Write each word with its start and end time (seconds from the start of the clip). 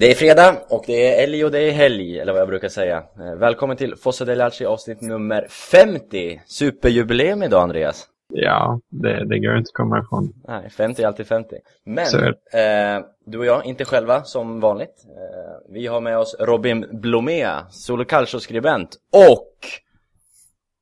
Det 0.00 0.10
är 0.10 0.14
fredag 0.14 0.56
och 0.68 0.84
det 0.86 1.14
är 1.14 1.22
älg 1.22 1.44
och 1.44 1.50
det 1.50 1.58
är 1.58 1.70
helg, 1.70 2.20
eller 2.20 2.32
vad 2.32 2.40
jag 2.40 2.48
brukar 2.48 2.68
säga. 2.68 3.02
Eh, 3.18 3.34
Välkommen 3.34 3.76
till 3.76 3.96
Fosse 3.96 4.24
del 4.24 4.40
Alci 4.40 4.64
avsnitt 4.64 5.00
nummer 5.00 5.46
50! 5.48 6.42
Superjubileum 6.46 7.42
idag 7.42 7.62
Andreas. 7.62 8.06
Ja, 8.32 8.80
det, 8.88 9.24
det 9.24 9.38
går 9.38 9.56
inte 9.56 9.68
att 9.68 9.74
komma 9.74 10.00
ifrån. 10.00 10.32
Nej, 10.48 10.70
50 10.70 11.02
är 11.02 11.06
alltid 11.06 11.26
50. 11.26 11.56
Men, 11.84 12.06
eh, 12.52 13.04
du 13.26 13.38
och 13.38 13.46
jag, 13.46 13.66
inte 13.66 13.84
själva 13.84 14.22
som 14.22 14.60
vanligt. 14.60 15.04
Eh, 15.04 15.72
vi 15.74 15.86
har 15.86 16.00
med 16.00 16.18
oss 16.18 16.36
Robin 16.38 16.86
Blomea, 16.92 17.66
Solo 17.70 18.04
Calcio-skribent 18.04 18.96
och 19.12 19.54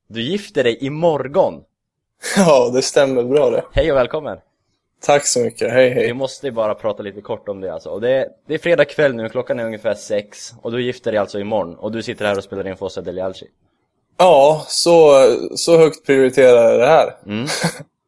du 0.09 0.23
gifter 0.23 0.65
dig 0.65 0.85
imorgon. 0.85 1.63
Ja, 2.37 2.71
det 2.75 2.83
stämmer 2.83 3.23
bra 3.23 3.51
det. 3.51 3.65
Hej 3.73 3.93
och 3.93 3.99
välkommen! 3.99 4.39
Tack 5.01 5.27
så 5.27 5.41
mycket, 5.41 5.71
hej 5.71 5.95
Vi 5.95 6.01
hej. 6.01 6.15
måste 6.15 6.47
ju 6.47 6.53
bara 6.53 6.75
prata 6.75 7.03
lite 7.03 7.21
kort 7.21 7.49
om 7.49 7.61
det 7.61 7.73
alltså. 7.73 7.91
Och 7.91 8.01
det, 8.01 8.11
är, 8.11 8.29
det 8.47 8.55
är 8.55 8.59
fredag 8.59 8.85
kväll 8.85 9.15
nu, 9.15 9.29
klockan 9.29 9.61
är 9.61 9.65
ungefär 9.65 9.95
sex 9.95 10.55
och 10.63 10.73
du 10.73 10.83
gifter 10.83 11.13
dig 11.13 11.19
alltså 11.19 11.41
imorgon 11.41 11.75
och 11.75 11.93
du 11.93 12.03
sitter 12.03 12.25
här 12.25 12.37
och 12.37 12.45
spelar 12.45 12.69
in 12.69 12.77
Fosse 12.77 13.01
del 13.01 13.21
Alci. 13.21 13.47
Ja, 14.17 14.65
så, 14.67 15.25
så 15.55 15.79
högt 15.79 16.07
prioriterar 16.07 16.71
jag 16.71 16.81
det 16.81 16.87
här. 16.87 17.17
Mm. 17.27 17.47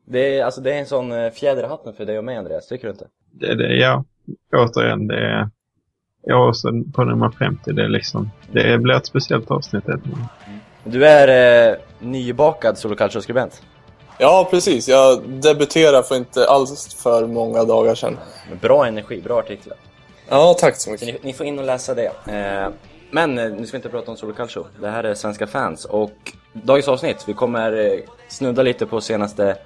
Det 0.04 0.38
är, 0.38 0.44
alltså, 0.44 0.60
det 0.60 0.74
är 0.74 0.78
en 0.78 0.86
sån 0.86 1.12
eh, 1.12 1.30
fjäder 1.30 1.62
i 1.64 1.66
hatten 1.66 1.94
för 1.94 2.04
dig 2.04 2.18
och 2.18 2.24
mig 2.24 2.36
Andreas, 2.36 2.68
tycker 2.68 2.86
du 2.86 2.90
inte? 2.92 3.06
Det, 3.32 3.54
det, 3.54 3.74
ja, 3.74 4.04
återigen, 4.56 5.06
det 5.06 5.16
är... 5.16 5.50
Jag 6.22 6.48
också 6.48 6.68
på 6.94 7.04
nummer 7.04 7.30
50, 7.30 7.72
det 7.72 7.84
är 7.84 7.88
liksom... 7.88 8.30
Det 8.52 8.78
blir 8.78 8.94
ett 8.94 9.06
speciellt 9.06 9.50
avsnitt. 9.50 9.86
det. 9.86 10.00
Du 10.84 11.06
är 11.06 11.70
eh, 11.70 11.76
nybakad 12.00 12.78
Solo. 12.78 12.96
Ja, 14.22 14.48
precis. 14.50 14.88
Jag 14.88 15.22
debuterade 15.28 16.02
för 16.02 16.16
inte 16.16 16.46
alls 16.48 16.94
för 16.94 17.26
många 17.26 17.64
dagar 17.64 17.94
sedan. 17.94 18.18
Bra 18.60 18.86
energi, 18.86 19.20
bra 19.20 19.38
artiklar. 19.38 19.76
Ja, 20.28 20.54
tack 20.58 20.76
så 20.76 20.80
Så 20.82 20.90
mycket. 20.90 21.08
ni, 21.08 21.18
ni 21.22 21.32
får 21.32 21.46
in 21.46 21.58
och 21.58 21.64
läsa 21.64 21.94
det. 21.94 22.12
Eh, 22.26 22.68
men 23.10 23.38
eh, 23.38 23.50
nu 23.50 23.66
ska 23.66 23.76
vi 23.76 23.78
inte 23.78 23.88
prata 23.88 24.10
om 24.10 24.16
Solo 24.16 24.32
Calcio. 24.32 24.66
Det 24.80 24.88
här 24.88 25.04
är 25.04 25.14
Svenska 25.14 25.46
fans 25.46 25.84
och 25.84 26.32
dagens 26.52 26.88
avsnitt, 26.88 27.24
vi 27.26 27.34
kommer 27.34 27.72
eh, 27.86 28.00
snudda 28.28 28.62
lite 28.62 28.86
på 28.86 29.00
senaste 29.00 29.56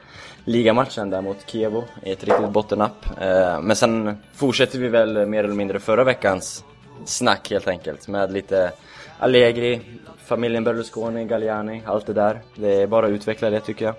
ligamatchen 0.44 1.10
där 1.10 1.20
mot 1.20 1.36
Kievo 1.46 1.84
i 2.02 2.12
ett 2.12 2.24
riktigt 2.24 2.50
bottennapp. 2.50 3.06
Eh, 3.20 3.60
men 3.60 3.76
sen 3.76 4.18
fortsätter 4.34 4.78
vi 4.78 4.88
väl 4.88 5.26
mer 5.26 5.44
eller 5.44 5.54
mindre 5.54 5.80
förra 5.80 6.04
veckans 6.04 6.64
snack 7.04 7.50
helt 7.50 7.68
enkelt 7.68 8.08
med 8.08 8.32
lite 8.32 8.72
Allegri, 9.18 9.80
familjen 10.24 10.64
Berlusconi, 10.64 11.24
Galliani, 11.24 11.82
allt 11.86 12.06
det 12.06 12.12
där. 12.12 12.40
Det 12.54 12.82
är 12.82 12.86
bara 12.86 13.06
att 13.06 13.12
utveckla 13.12 13.50
det 13.50 13.60
tycker 13.60 13.84
jag. 13.84 13.94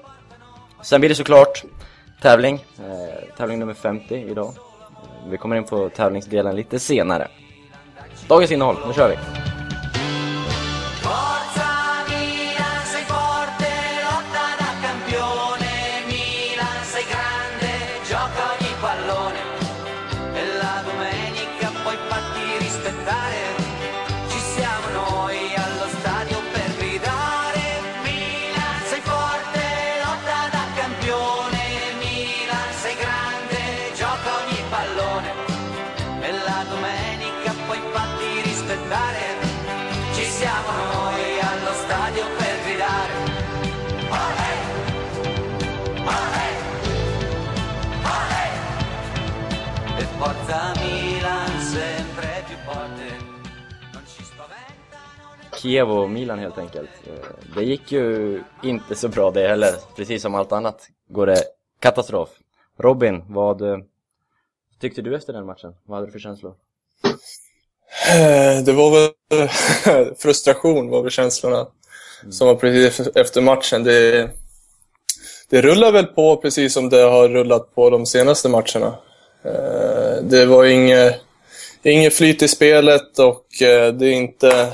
Sen 0.82 1.02
blir 1.02 1.10
det 1.10 1.16
såklart 1.16 1.64
tävling, 2.22 2.66
eh, 2.80 3.36
tävling 3.38 3.60
nummer 3.60 3.74
50 3.74 4.16
idag. 4.16 4.48
Eh, 4.48 5.30
vi 5.30 5.38
kommer 5.38 5.56
in 5.56 5.64
på 5.64 5.90
tävlingsdelen 5.90 6.56
lite 6.56 6.80
senare. 6.80 7.28
Dagens 8.28 8.52
innehåll, 8.52 8.78
nu 8.88 8.94
kör 8.94 9.10
vi! 9.10 9.45
Kiev 55.66 55.92
och 55.92 56.10
Milan 56.10 56.40
helt 56.40 56.58
enkelt. 56.58 56.90
Eh, 57.08 57.30
Det 57.56 57.64
gick 57.64 57.92
ju 57.92 58.42
inte 58.64 58.96
så 58.96 59.08
bra 59.08 59.32
det 59.32 59.48
heller. 59.48 59.72
Precis 59.96 60.22
som 60.22 60.36
allt 60.36 60.52
annat 60.52 60.88
går 61.10 61.26
det 61.26 61.44
katastrof. 61.80 62.30
Robin, 62.80 63.24
vad 63.30 63.62
eh, 63.62 63.78
tyckte 64.82 65.02
du 65.02 65.16
efter 65.16 65.34
den 65.34 65.46
matchen? 65.46 65.74
Vad 65.86 65.96
hade 65.98 66.08
du 66.08 66.12
för 66.12 66.20
känslor? 66.20 66.54
Eh, 68.10 68.64
Det 68.64 68.72
var 68.74 68.92
väl 68.92 69.10
frustration 70.18 70.90
var 70.90 71.02
väl 71.02 71.12
känslorna 71.12 71.68
som 72.32 72.48
var 72.48 72.56
precis 72.56 73.08
efter 73.16 73.42
matchen. 73.42 73.84
Det, 73.84 74.30
det 75.50 75.62
rullar 75.62 75.92
väl 75.92 76.06
på 76.06 76.38
precis 76.38 76.74
som 76.74 76.90
det 76.90 77.02
har 77.02 77.30
rullat 77.30 77.76
på 77.76 77.90
de 77.90 78.06
senaste 78.06 78.50
matcherna. 78.50 78.96
Det 80.22 80.46
var 80.46 80.66
inget, 80.66 81.22
inget 81.84 82.14
flyt 82.14 82.42
i 82.42 82.48
spelet 82.48 83.20
och 83.20 83.46
det 83.60 84.06
är 84.06 84.12
inte 84.12 84.74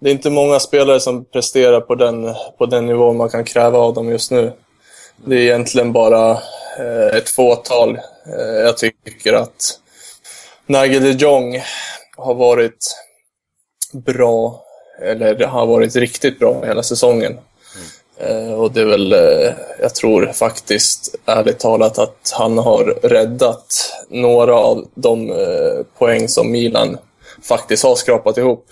det 0.00 0.10
är 0.10 0.12
inte 0.12 0.30
många 0.30 0.60
spelare 0.60 1.00
som 1.00 1.24
presterar 1.24 1.80
på 1.80 1.94
den, 1.94 2.34
på 2.58 2.66
den 2.66 2.86
nivå 2.86 3.12
man 3.12 3.28
kan 3.28 3.44
kräva 3.44 3.78
av 3.78 3.94
dem 3.94 4.08
just 4.08 4.30
nu. 4.30 4.52
Det 5.24 5.34
är 5.34 5.40
egentligen 5.40 5.92
bara 5.92 6.30
eh, 6.78 7.16
ett 7.16 7.28
fåtal. 7.28 7.98
Eh, 8.26 8.56
jag 8.64 8.78
tycker 8.78 9.32
att 9.32 9.80
Nigel 10.66 11.02
de 11.02 11.12
Jong 11.12 11.62
har 12.16 12.34
varit 12.34 12.96
bra, 13.92 14.64
eller 15.02 15.46
har 15.46 15.66
varit 15.66 15.96
riktigt 15.96 16.38
bra 16.38 16.64
hela 16.64 16.82
säsongen. 16.82 17.38
Eh, 18.18 18.52
och 18.52 18.72
det 18.72 18.80
är 18.80 18.84
väl, 18.84 19.12
eh, 19.12 19.52
jag 19.80 19.94
tror 19.94 20.26
faktiskt 20.26 21.14
ärligt 21.26 21.58
talat 21.58 21.98
att 21.98 22.32
han 22.32 22.58
har 22.58 22.84
räddat 23.02 23.92
några 24.08 24.54
av 24.54 24.86
de 24.94 25.30
eh, 25.30 25.84
poäng 25.98 26.28
som 26.28 26.50
Milan 26.52 26.98
faktiskt 27.42 27.84
har 27.84 27.94
skrapat 27.94 28.38
ihop. 28.38 28.66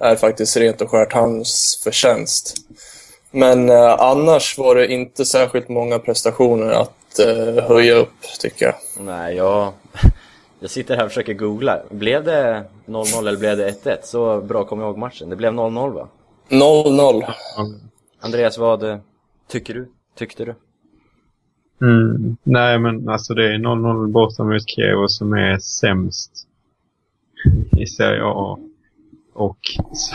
Är 0.00 0.16
faktiskt 0.16 0.56
rent 0.56 0.80
och 0.80 0.90
skärt 0.90 1.12
hans 1.12 1.80
förtjänst. 1.84 2.56
Men 3.30 3.68
eh, 3.68 4.00
annars 4.00 4.58
var 4.58 4.74
det 4.74 4.92
inte 4.92 5.24
särskilt 5.24 5.68
många 5.68 5.98
prestationer 5.98 6.70
att 6.70 7.18
eh, 7.18 7.64
höja 7.64 7.94
upp, 7.94 8.22
tycker 8.40 8.66
jag. 8.66 8.74
Nej, 9.00 9.36
jag, 9.36 9.72
jag 10.60 10.70
sitter 10.70 10.96
här 10.96 11.04
och 11.04 11.10
försöker 11.10 11.34
googla. 11.34 11.82
Blev 11.90 12.24
det 12.24 12.64
0-0 12.86 13.18
eller 13.18 13.38
blev 13.38 13.56
det 13.56 13.84
1-1? 13.84 13.96
Så 14.02 14.40
bra 14.40 14.64
kommer 14.64 14.82
jag 14.82 14.90
ihåg 14.90 14.98
matchen. 14.98 15.30
Det 15.30 15.36
blev 15.36 15.52
0-0 15.52 15.92
va? 15.92 16.08
0-0. 16.48 17.24
Andreas, 18.20 18.58
vad 18.58 19.00
tycker 19.48 19.74
du? 19.74 19.88
Tyckte 20.18 20.44
du? 20.44 20.54
Mm. 21.82 22.36
Nej, 22.42 22.78
men 22.78 23.08
alltså 23.08 23.34
det 23.34 23.54
är 23.54 23.58
0-0 23.58 24.12
borta 24.12 24.44
mot 24.44 24.68
Kiev 24.68 25.06
som 25.06 25.32
är 25.32 25.58
sämst 25.58 26.32
i 27.76 27.86
Serie 27.86 28.22
A. 28.24 28.58
Och 29.38 29.58
så, 29.92 30.14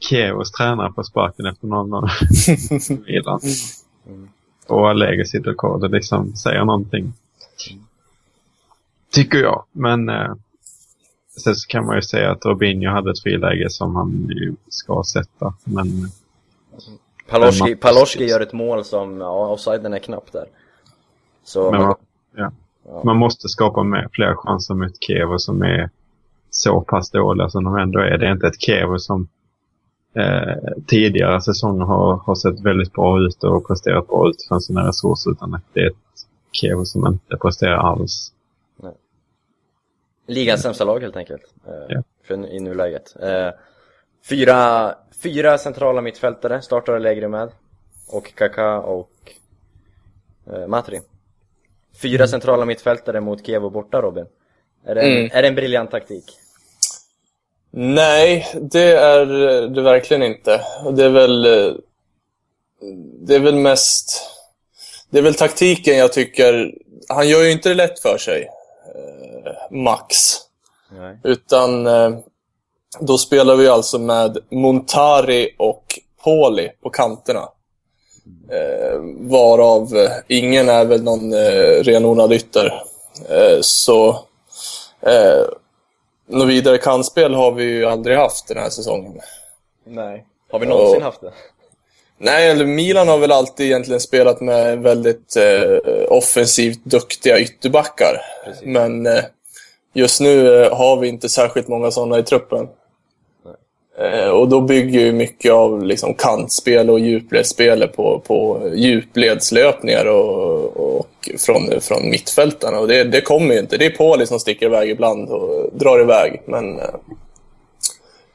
Kievos 0.00 0.52
tränare 0.52 0.92
får 0.92 1.02
sparken 1.02 1.46
efter 1.46 1.66
0-0. 1.66 3.06
Milan. 3.06 3.40
Och 4.66 4.90
Allegri 4.90 5.24
sitter 5.24 5.54
kvar. 5.54 5.78
Det 5.78 5.88
liksom 5.88 6.36
säger 6.36 6.64
någonting. 6.64 7.12
Tycker 9.10 9.38
jag. 9.38 9.64
Men 9.72 10.08
eh, 10.08 10.34
sen 11.44 11.54
så 11.54 11.68
kan 11.68 11.86
man 11.86 11.96
ju 11.96 12.02
säga 12.02 12.30
att 12.30 12.44
Robinho 12.44 12.90
hade 12.90 13.10
ett 13.10 13.22
friläge 13.22 13.70
som 13.70 13.96
han 13.96 14.26
ju 14.30 14.54
ska 14.68 15.02
sätta. 15.12 15.54
Men 15.64 15.86
Paloski, 17.28 17.62
Men 17.62 17.70
man- 17.70 17.78
Paloski 17.78 18.24
gör 18.24 18.40
ett 18.40 18.52
mål 18.52 18.84
som, 18.84 19.20
ja, 19.20 19.46
offsiden 19.48 19.94
är 19.94 19.98
knapp 19.98 20.32
där. 20.32 20.46
Så, 21.44 21.70
Men 21.70 21.80
man, 21.80 21.88
man, 22.36 22.52
ja. 22.84 23.02
man 23.04 23.16
måste 23.16 23.48
skapa 23.48 23.82
mer, 23.82 24.08
fler 24.12 24.34
chanser 24.34 24.74
mot 24.74 25.02
Kiev 25.04 25.38
som 25.38 25.62
är 25.62 25.90
så 26.56 26.80
pass 26.80 27.10
dåliga 27.10 27.48
som 27.48 27.64
de 27.64 27.76
ändå 27.76 27.98
är. 28.00 28.18
Det 28.18 28.26
är 28.26 28.32
inte 28.32 28.46
ett 28.46 28.60
Kiev 28.60 28.98
som 28.98 29.28
eh, 30.16 30.72
tidigare 30.86 31.40
säsonger 31.40 31.84
har, 31.84 32.16
har 32.16 32.34
sett 32.34 32.60
väldigt 32.60 32.92
bra 32.92 33.20
ut 33.20 33.44
och 33.44 33.66
presterat 33.66 34.06
bra 34.08 34.28
utifrån 34.30 34.60
sina 34.60 34.88
resurser. 34.88 35.30
Utan 35.30 35.60
det 35.72 35.80
är 35.80 35.86
ett 35.86 35.96
Kiev 36.52 36.84
som 36.84 37.06
inte 37.06 37.36
presterar 37.36 37.76
alls. 37.76 38.32
ligans 40.28 40.62
sämsta 40.62 40.84
lag 40.84 41.00
helt 41.00 41.16
enkelt. 41.16 41.54
Eh, 41.66 41.72
Ja. 41.88 42.02
för, 42.24 42.46
I 42.46 42.60
nuläget. 42.60 43.16
Eh, 43.22 43.50
fyra, 44.28 44.94
fyra 45.22 45.58
centrala 45.58 46.00
mittfältare 46.00 46.62
startar 46.62 46.92
Allegri 46.92 47.28
med. 47.28 47.48
Och 48.12 48.34
Kaká 48.34 48.78
och 48.78 49.10
eh, 50.52 50.66
Matri. 50.66 51.00
Fyra 52.02 52.16
Mm. 52.22 52.28
centrala 52.28 52.64
mittfältare 52.64 53.20
mot 53.20 53.46
Kiev 53.46 53.64
och 53.64 53.72
borta 53.72 54.02
Robin. 54.02 54.26
Är 54.84 54.94
det, 54.94 55.00
en, 55.00 55.12
Mm. 55.18 55.30
är 55.32 55.42
det 55.42 55.48
en 55.48 55.54
briljant 55.54 55.90
taktik? 55.90 56.24
Nej, 57.78 58.46
det 58.60 58.92
är 58.92 59.26
det 59.68 59.82
verkligen 59.82 60.22
inte. 60.22 60.60
Och 60.84 60.94
Det 60.94 61.04
är 61.04 61.08
väl, 61.08 61.46
eh, 61.46 61.74
det 63.20 63.34
är 63.34 63.40
väl 63.40 63.54
mest... 63.54 64.20
Det 65.10 65.18
är 65.18 65.22
väl 65.22 65.34
taktiken 65.34 65.96
jag 65.96 66.12
tycker... 66.12 66.74
Han 67.08 67.28
gör 67.28 67.42
ju 67.42 67.52
inte 67.52 67.68
det 67.68 67.74
lätt 67.74 67.98
för 67.98 68.18
sig, 68.18 68.48
eh, 68.94 69.76
Max. 69.76 70.16
Nej. 70.90 71.18
Utan 71.24 71.86
eh, 71.86 72.10
då 73.00 73.18
spelar 73.18 73.56
vi 73.56 73.68
alltså 73.68 73.98
med 73.98 74.38
Montari 74.50 75.54
och 75.58 75.98
Poli 76.24 76.70
på 76.82 76.90
kanterna. 76.90 77.48
Varav 79.18 79.88
ingen 80.28 80.68
är 80.68 80.84
väl 80.84 81.02
någon 81.02 81.32
eh, 81.32 81.82
renodlad 81.82 82.32
ytter. 82.32 82.82
Så 83.60 84.24
något 86.28 86.48
vidare 86.48 86.78
kantspel 86.78 87.34
har 87.34 87.52
vi 87.52 87.64
ju 87.64 87.86
aldrig 87.86 88.16
haft 88.16 88.48
den 88.48 88.56
här 88.58 88.70
säsongen. 88.70 89.20
Nej. 89.86 90.24
Har 90.50 90.58
vi 90.58 90.66
någonsin 90.66 90.96
Och- 90.96 91.02
haft 91.02 91.20
det? 91.20 91.32
Nej, 92.18 92.50
eller 92.50 92.64
Milan 92.66 93.08
har 93.08 93.18
väl 93.18 93.32
alltid 93.32 93.66
egentligen 93.66 94.00
spelat 94.00 94.40
med 94.40 94.78
väldigt 94.78 95.36
eh, 95.36 95.78
offensivt 96.08 96.84
duktiga 96.84 97.38
ytterbackar. 97.38 98.20
Precis. 98.44 98.62
Men 98.64 99.06
eh, 99.06 99.24
just 99.92 100.20
nu 100.20 100.62
eh, 100.64 100.76
har 100.76 100.96
vi 100.96 101.08
inte 101.08 101.28
särskilt 101.28 101.68
många 101.68 101.90
sådana 101.90 102.18
i 102.18 102.22
truppen. 102.22 102.68
Eh, 103.98 104.28
och 104.28 104.48
då 104.48 104.60
bygger 104.60 105.00
ju 105.00 105.12
mycket 105.12 105.52
av 105.52 105.84
liksom, 105.84 106.14
kantspel 106.14 106.90
och 106.90 107.00
djupledsspelet 107.00 107.96
på, 107.96 108.22
på 108.26 108.70
djupledslöpningar 108.74 110.04
och, 110.04 110.98
och 110.98 111.30
från, 111.38 111.80
från 111.80 112.10
mittfältarna. 112.10 112.78
Och 112.78 112.88
det, 112.88 113.04
det 113.04 113.20
kommer 113.20 113.54
ju 113.54 113.60
inte. 113.60 113.76
Det 113.76 113.86
är 113.86 113.90
Pauli 113.90 114.26
som 114.26 114.40
sticker 114.40 114.66
iväg 114.66 114.90
ibland 114.90 115.28
och 115.28 115.70
drar 115.72 116.00
iväg. 116.00 116.42
Men 116.46 116.78
eh, 116.78 116.94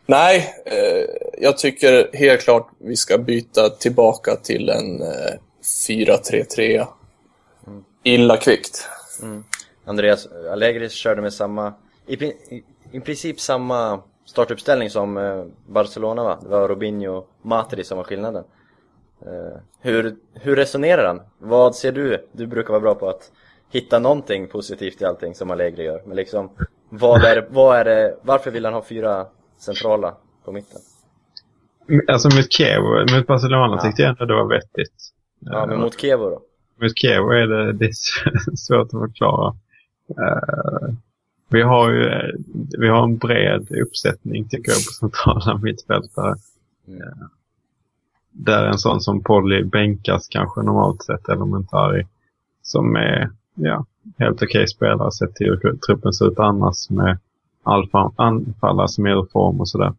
nej, 0.06 0.56
eh, 0.66 1.06
jag 1.38 1.58
tycker 1.58 2.10
helt 2.14 2.42
klart 2.42 2.70
vi 2.78 2.96
ska 2.96 3.18
byta 3.18 3.70
tillbaka 3.70 4.36
till 4.36 4.70
en 4.70 5.04
4-3-3. 5.90 6.88
Illa 8.04 8.38
kvickt. 8.38 8.88
Mm. 9.22 9.44
Andreas 9.86 10.28
Allegri 10.52 10.90
körde 10.90 11.22
med 11.22 11.34
samma, 11.34 11.74
i, 12.08 12.14
i, 12.14 12.64
i 12.92 13.00
princip 13.00 13.40
samma 13.40 14.02
startuppställning 14.26 14.90
som 14.90 15.18
eh, 15.18 15.44
Barcelona 15.68 16.24
va? 16.24 16.38
Det 16.42 16.48
var 16.50 16.68
Robinho 16.68 17.12
och 17.14 17.30
Matri 17.42 17.84
som 17.84 17.98
var 17.98 18.04
skillnaden. 18.04 18.44
Eh, 19.26 19.58
hur, 19.80 20.16
hur 20.34 20.56
resonerar 20.56 21.08
han? 21.08 21.22
Vad 21.38 21.76
ser 21.76 21.92
du? 21.92 22.28
Du 22.32 22.48
brukar 22.48 22.70
vara 22.70 22.82
bra 22.82 22.96
på 22.96 23.10
att 23.10 23.32
hitta 23.72 24.00
någonting 24.00 24.48
positivt 24.48 25.02
i 25.02 25.06
allting 25.06 25.36
som 25.36 25.52
Allegri 25.52 25.84
gör. 25.84 26.02
Men 26.06 26.16
liksom, 26.16 26.50
vad 26.90 27.24
är, 27.24 27.48
vad 27.50 27.78
är 27.78 27.86
det, 27.86 28.18
varför 28.22 28.52
vill 28.52 28.66
han 28.66 28.74
ha 28.74 28.84
fyra 28.84 29.26
centrala 29.58 30.16
på 30.46 30.52
mitten? 30.52 30.82
Alltså 32.08 32.28
mot 32.38 32.52
Kiev, 32.52 32.82
mot 33.16 33.28
Barcelona 33.28 33.76
Ja. 33.76 33.82
tyckte 33.84 34.02
jag 34.02 34.10
ändå 34.10 34.26
det 34.26 34.34
var 34.34 34.50
vettigt. 34.50 34.94
Ja, 35.40 35.66
men 35.66 35.80
mot 35.80 36.00
Kevo 36.02 36.30
då? 36.30 36.42
Mot 36.82 36.98
Kiev 36.98 37.24
är 37.24 37.48
det, 37.48 37.74
det 37.74 37.86
är 37.86 37.92
svårt 38.56 38.86
att 38.86 38.92
förklara. 38.92 39.56
Eh, 40.10 40.90
vi 41.52 41.62
har 41.62 41.92
ju 41.92 42.32
vi 42.80 42.88
har 42.88 43.04
en 43.04 43.18
bred 43.18 43.68
uppsättning 43.72 44.48
tycker 44.50 44.72
jag 44.72 44.78
på 44.78 44.92
centrala 44.92 45.58
mittfältare. 45.64 46.36
Mm. 46.88 47.02
Eh, 47.02 47.28
där 48.32 48.66
en 48.66 48.78
sån 48.78 49.02
som 49.02 49.24
Polly 49.24 49.64
bänkas 49.64 50.28
kanske 50.28 50.62
normalt 50.62 51.04
sett, 51.04 51.30
eller 51.30 51.46
Mentari, 51.46 52.08
som 52.62 52.96
är 52.96 53.30
ja, 53.56 53.86
helt 54.18 54.44
okej 54.44 54.68
spelare 54.68 55.12
sett 55.12 55.36
till 55.36 55.48
hur 55.48 55.78
truppen 55.78 56.14
ser 56.14 56.32
ut 56.32 56.40
annars 56.40 56.90
med 56.90 57.20
alfa, 57.64 58.12
anfallare 58.16 58.88
som 58.88 59.06
är 59.06 59.10
ur 59.10 59.28
form 59.32 59.60
och 59.60 59.70
sådär. 59.70 59.94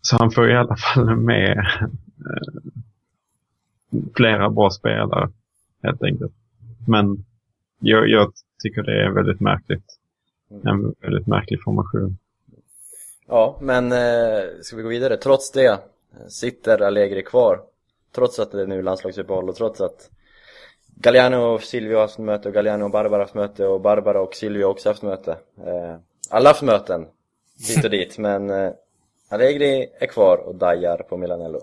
Så 0.00 0.16
han 0.18 0.30
får 0.30 0.50
i 0.50 0.56
alla 0.56 0.76
fall 0.94 1.16
med 1.16 1.58
eh, 1.58 2.72
flera 4.16 4.50
bra 4.50 4.70
spelare 4.70 5.30
helt 5.82 6.02
enkelt. 6.02 6.32
Men 6.86 7.24
jag, 7.80 8.08
jag 8.08 8.32
tycker 8.62 8.82
det 8.82 9.04
är 9.04 9.10
väldigt 9.10 9.40
märkligt. 9.40 9.97
En 10.50 10.94
väldigt 11.00 11.26
märklig 11.26 11.62
formation. 11.62 12.18
Ja, 13.26 13.58
men 13.60 13.92
eh, 13.92 14.44
ska 14.62 14.76
vi 14.76 14.82
gå 14.82 14.88
vidare? 14.88 15.16
Trots 15.16 15.50
det 15.50 15.66
eh, 15.66 15.78
sitter 16.28 16.82
Allegri 16.82 17.22
kvar. 17.22 17.60
Trots 18.14 18.38
att 18.38 18.52
det 18.52 18.62
är 18.62 18.66
nu 18.66 18.82
landslagsuppehåll 18.82 19.48
och 19.48 19.56
trots 19.56 19.80
att 19.80 20.10
Galliano 21.00 21.36
och 21.36 21.62
Silvio 21.62 21.94
har 21.94 22.00
haft 22.00 22.18
möte 22.18 22.48
och 22.48 22.54
Galliano 22.54 22.84
och 22.84 22.90
Barbara 22.90 23.18
har 23.18 23.24
haft 23.24 23.34
möte 23.34 23.66
och 23.66 23.80
Barbara 23.80 24.20
och 24.20 24.34
Silvio 24.34 24.64
har 24.64 24.70
också 24.70 24.88
haft 24.88 25.02
möte. 25.02 25.30
Eh, 25.66 25.96
alla 26.30 26.48
har 26.48 26.54
haft 26.54 26.62
möten, 26.62 27.06
dit 27.68 27.84
och 27.84 27.90
dit, 27.90 28.18
men 28.18 28.50
eh, 28.50 28.72
Allegri 29.28 29.90
är 29.98 30.06
kvar 30.06 30.36
och 30.36 30.54
dajar 30.54 30.96
på 31.08 31.16
Milanello. 31.16 31.60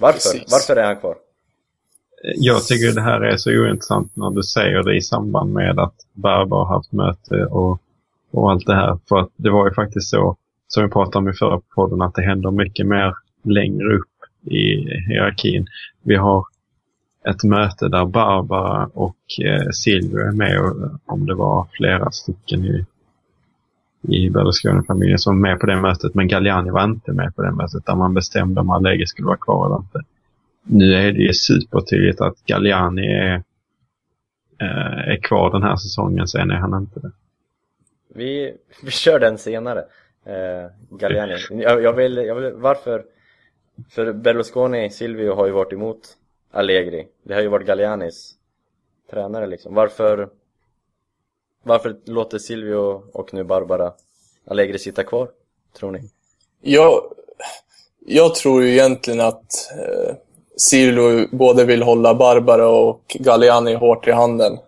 Varför? 0.00 0.18
Precis. 0.18 0.52
Varför 0.52 0.76
är 0.76 0.84
han 0.84 0.96
kvar? 0.96 1.16
Jag 2.22 2.64
tycker 2.64 2.94
det 2.94 3.00
här 3.00 3.20
är 3.20 3.36
så 3.36 3.50
ointressant 3.50 4.16
när 4.16 4.30
du 4.30 4.42
säger 4.42 4.82
det 4.82 4.96
i 4.96 5.00
samband 5.00 5.52
med 5.52 5.78
att 5.78 5.94
Barbara 6.12 6.64
har 6.64 6.74
haft 6.74 6.92
möte 6.92 7.44
och, 7.44 7.80
och 8.30 8.50
allt 8.50 8.66
det 8.66 8.74
här. 8.74 8.98
För 9.08 9.18
att 9.18 9.30
det 9.36 9.50
var 9.50 9.68
ju 9.68 9.74
faktiskt 9.74 10.10
så, 10.10 10.36
som 10.68 10.84
vi 10.84 10.90
pratade 10.90 11.18
om 11.18 11.28
i 11.28 11.32
förra 11.32 11.60
podden, 11.74 12.02
att 12.02 12.14
det 12.14 12.22
händer 12.22 12.50
mycket 12.50 12.86
mer 12.86 13.14
längre 13.42 13.94
upp 13.94 14.50
i 14.52 14.88
hierarkin. 15.08 15.66
Vi 16.02 16.16
har 16.16 16.44
ett 17.28 17.44
möte 17.44 17.88
där 17.88 18.04
Barbara 18.04 18.90
och 18.94 19.16
eh, 19.44 19.68
Silvio 19.70 20.18
är 20.18 20.32
med, 20.32 20.60
och, 20.60 20.76
om 21.06 21.26
det 21.26 21.34
var 21.34 21.66
flera 21.72 22.10
stycken 22.10 22.64
i, 22.64 22.86
i 24.02 24.30
Berlusconi-familjen 24.30 25.18
som 25.18 25.34
var 25.34 25.48
med 25.50 25.60
på 25.60 25.66
det 25.66 25.80
mötet, 25.80 26.14
men 26.14 26.28
Galliani 26.28 26.70
var 26.70 26.84
inte 26.84 27.12
med 27.12 27.36
på 27.36 27.42
det 27.42 27.52
mötet 27.52 27.86
där 27.86 27.94
man 27.94 28.14
bestämde 28.14 28.60
om 28.60 28.70
Allegri 28.70 29.06
skulle 29.06 29.26
vara 29.26 29.36
kvar 29.36 29.66
eller 29.66 29.76
inte. 29.76 30.00
Nu 30.62 30.94
är 30.94 31.12
det 31.12 31.22
ju 31.22 31.32
supertydligt 31.32 32.20
att 32.20 32.44
Galliani 32.44 33.06
är, 33.06 33.34
eh, 34.60 35.08
är 35.08 35.22
kvar 35.22 35.52
den 35.52 35.62
här 35.62 35.76
säsongen, 35.76 36.28
sen 36.28 36.50
är 36.50 36.54
han 36.54 36.82
inte 36.82 37.00
det. 37.00 37.12
Vi, 38.14 38.56
vi 38.82 38.90
kör 38.90 39.20
den 39.20 39.38
senare. 39.38 39.84
Eh, 40.24 40.70
Galliani. 40.90 41.36
Jag, 41.50 41.82
jag, 41.82 41.92
vill, 41.92 42.16
jag 42.16 42.34
vill, 42.34 42.52
varför? 42.52 43.04
För 43.90 44.12
Berlusconi, 44.12 44.90
Silvio 44.90 45.34
har 45.34 45.46
ju 45.46 45.52
varit 45.52 45.72
emot 45.72 46.16
Allegri. 46.50 47.08
Det 47.22 47.34
har 47.34 47.40
ju 47.40 47.48
varit 47.48 47.66
Gallianis 47.66 48.34
tränare 49.10 49.46
liksom. 49.46 49.74
Varför, 49.74 50.28
varför 51.62 51.96
låter 52.04 52.38
Silvio 52.38 53.02
och 53.12 53.34
nu 53.34 53.44
Barbara 53.44 53.92
Allegri 54.44 54.78
sitta 54.78 55.04
kvar? 55.04 55.28
Tror 55.72 55.90
ni? 55.90 56.10
Jag, 56.60 57.02
jag 58.06 58.34
tror 58.34 58.62
ju 58.62 58.70
egentligen 58.70 59.20
att 59.20 59.52
eh, 59.78 60.14
Silvio 60.60 61.26
både 61.30 61.64
vill 61.64 61.82
hålla 61.82 62.14
Barbara 62.14 62.68
och 62.68 63.16
Galliani 63.20 63.74
hårt 63.74 64.08
i 64.08 64.12
handen. 64.12 64.58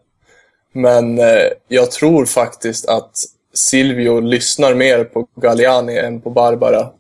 Men 0.73 1.19
eh, 1.19 1.49
jag 1.69 1.91
tror 1.91 2.27
faktiskt 2.27 2.89
att 2.89 3.11
Silvio 3.55 4.21
lyssnar 4.21 4.75
mer 4.75 5.05
på 5.05 5.27
Galliani 5.35 5.99
än 5.99 6.21
på 6.21 6.31
Barbara. 6.31 6.91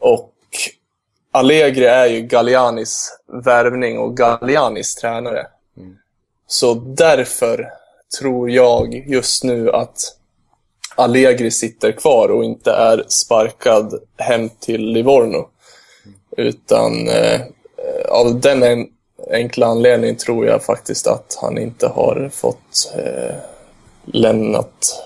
Och 0.00 0.32
Allegri 1.32 1.86
är 1.86 2.06
ju 2.06 2.20
Gallianis 2.20 3.18
värvning 3.44 3.98
och 3.98 4.16
Gallianis 4.16 4.94
tränare. 4.94 5.46
Så 6.46 6.74
därför 6.74 7.68
tror 8.18 8.50
jag 8.50 8.94
just 8.94 9.44
nu 9.44 9.70
att 9.70 10.16
Allegri 10.94 11.50
sitter 11.50 11.92
kvar 11.92 12.28
och 12.28 12.44
inte 12.44 12.70
är 12.70 13.04
sparkad 13.08 13.94
hem 14.16 14.48
till 14.48 14.86
Livorno. 14.86 15.48
Utan 16.36 17.08
eh, 17.08 17.40
av 18.08 18.40
den 18.40 18.62
en, 18.62 18.88
enkla 19.32 19.66
anledningen 19.66 20.16
tror 20.16 20.46
jag 20.46 20.64
faktiskt 20.64 21.06
att 21.06 21.38
han 21.42 21.58
inte 21.58 21.88
har 21.88 22.28
fått 22.32 22.92
eh, 22.96 23.34
lämnat. 24.04 25.02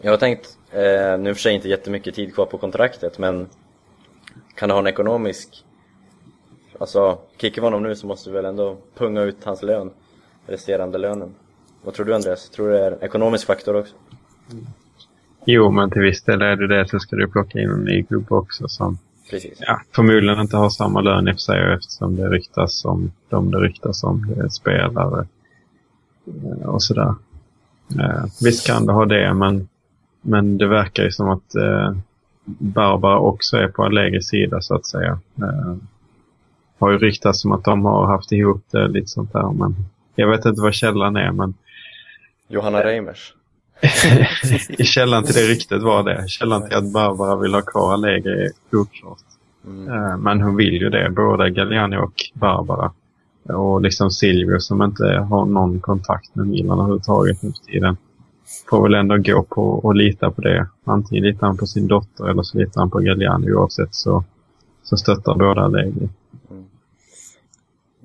Jag 0.00 0.10
har 0.10 0.18
tänkt, 0.18 0.56
eh, 0.72 1.18
nu 1.18 1.34
för 1.34 1.40
sig 1.40 1.54
inte 1.54 1.68
jättemycket 1.68 2.14
tid 2.14 2.34
kvar 2.34 2.46
på 2.46 2.58
kontraktet 2.58 3.18
men 3.18 3.48
kan 4.54 4.68
det 4.68 4.74
ha 4.74 4.80
en 4.80 4.86
ekonomisk 4.86 5.62
Alltså, 6.78 7.18
kickar 7.38 7.62
vi 7.62 7.66
honom 7.66 7.82
nu 7.82 7.96
så 7.96 8.06
måste 8.06 8.30
vi 8.30 8.36
väl 8.36 8.44
ändå 8.44 8.76
punga 8.94 9.22
ut 9.22 9.44
hans 9.44 9.62
lön 9.62 9.90
Resterande 10.46 10.98
lönen 10.98 11.34
Vad 11.84 11.94
tror 11.94 12.06
du 12.06 12.14
Andreas? 12.14 12.50
Tror 12.50 12.68
du 12.68 12.72
det 12.72 12.84
är 12.84 12.92
en 12.92 13.02
ekonomisk 13.02 13.46
faktor 13.46 13.76
också? 13.76 13.94
Jo, 15.44 15.70
men 15.70 15.90
till 15.90 16.02
viss 16.02 16.22
del 16.22 16.42
är 16.42 16.56
det 16.56 16.66
det. 16.66 16.88
Så 16.88 16.98
ska 16.98 17.16
du 17.16 17.28
plocka 17.28 17.58
in 17.58 17.70
en 17.70 17.84
ny 17.84 18.04
klubb 18.04 18.32
också 18.32 18.68
som 18.68 18.98
Precis 19.30 19.58
ja, 19.60 19.80
förmodligen 19.92 20.40
inte 20.40 20.56
har 20.56 20.70
samma 20.70 21.00
lön 21.00 21.28
i 21.28 21.32
för 21.32 21.38
sig 21.38 21.72
eftersom 21.74 22.16
det 22.16 22.28
ryktas 22.28 22.84
om 22.84 23.12
de 23.28 23.50
det 23.50 23.58
ryktas 23.58 24.04
om. 24.04 24.34
Det 24.34 24.40
är 24.40 24.48
spelare 24.48 25.26
eh, 26.26 26.68
och 26.68 26.82
sådär. 26.82 27.14
Eh, 28.00 28.24
visst 28.42 28.66
kan 28.66 28.86
det 28.86 28.92
ha 28.92 29.06
det, 29.06 29.34
men, 29.34 29.68
men 30.20 30.58
det 30.58 30.66
verkar 30.66 31.02
ju 31.02 31.10
som 31.10 31.30
att 31.30 31.54
eh, 31.54 31.96
Barbara 32.44 33.18
också 33.18 33.56
är 33.56 33.68
på 33.68 33.84
Allegris 33.84 34.28
sida 34.28 34.60
så 34.60 34.74
att 34.74 34.86
säga. 34.86 35.18
Eh, 35.38 35.76
har 36.78 36.90
ju 36.90 36.98
ryktats 36.98 37.44
om 37.44 37.52
att 37.52 37.64
de 37.64 37.84
har 37.84 38.06
haft 38.06 38.32
ihop 38.32 38.64
det 38.70 38.88
lite 38.88 39.06
sånt 39.06 39.32
där, 39.32 39.52
men 39.52 39.74
jag 40.14 40.30
vet 40.30 40.44
inte 40.44 40.62
vad 40.62 40.74
källan 40.74 41.16
är, 41.16 41.32
men 41.32 41.54
Johanna 42.48 42.84
Reimers 42.84 43.32
i 43.32 43.45
källan 44.84 45.24
till 45.24 45.34
det 45.34 45.40
ryktet 45.48 45.82
var 45.82 46.02
det. 46.02 46.28
Källan 46.28 46.68
till 46.68 46.76
att 46.76 46.92
Barbara 46.92 47.36
vill 47.36 47.54
ha 47.54 47.62
kvar 47.62 47.92
Allegri 47.92 48.44
är 48.44 48.50
oklart. 48.78 49.18
mm. 49.66 49.88
Eh, 49.92 50.16
Men 50.16 50.40
hon 50.40 50.56
vill 50.56 50.74
ju 50.74 50.90
det, 50.90 51.10
både 51.10 51.50
Galliani 51.50 51.96
och 51.96 52.12
Barbara. 52.34 52.92
Och 53.48 53.80
liksom 53.80 54.10
Silvio 54.10 54.60
som 54.60 54.82
inte 54.82 55.04
har 55.04 55.46
någon 55.46 55.80
kontakt 55.80 56.34
med 56.34 56.46
Milan 56.46 56.78
överhuvudtaget 56.78 57.42
nu 57.42 57.52
för 57.52 57.72
tiden. 57.72 57.96
får 58.70 58.82
väl 58.82 58.94
ändå 58.94 59.16
gå 59.16 59.42
på 59.42 59.62
och 59.70 59.94
lita 59.94 60.30
på 60.30 60.40
det. 60.40 60.66
Antingen 60.84 61.24
litar 61.24 61.46
han 61.46 61.56
på 61.56 61.66
sin 61.66 61.86
dotter 61.86 62.28
eller 62.28 62.42
så 62.42 62.58
litar 62.58 62.80
han 62.80 62.90
på 62.90 62.98
Galliani. 62.98 63.52
Oavsett 63.52 63.94
så, 63.94 64.24
så 64.82 64.96
stöttar 64.96 65.34
båda 65.34 65.60
Allegri. 65.60 66.08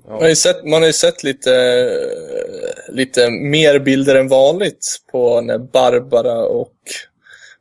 Man 0.08 0.20
har 0.20 0.28
ju 0.28 0.36
sett, 0.36 0.64
man 0.64 0.82
har 0.82 0.92
sett 0.92 1.22
lite, 1.22 1.50
lite 2.88 3.30
mer 3.30 3.78
bilder 3.78 4.14
än 4.14 4.28
vanligt 4.28 4.86
på 5.12 5.40
när 5.40 5.58
Barbara 5.58 6.44
och, 6.44 6.74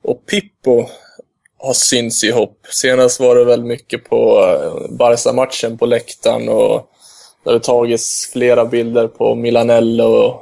och 0.03 0.25
Pippo 0.25 0.85
har 1.57 1.73
synts 1.73 2.23
ihop. 2.23 2.67
Senast 2.69 3.19
var 3.19 3.35
det 3.35 3.45
väl 3.45 3.63
mycket 3.63 4.03
på 4.09 4.39
eh, 4.39 4.91
Barca-matchen 4.91 5.77
på 5.77 5.85
läktaren 5.85 6.49
och 6.49 6.87
det 7.43 7.51
har 7.51 7.59
tagits 7.59 8.29
flera 8.31 8.65
bilder 8.65 9.07
på 9.07 9.35
Milanello. 9.35 10.41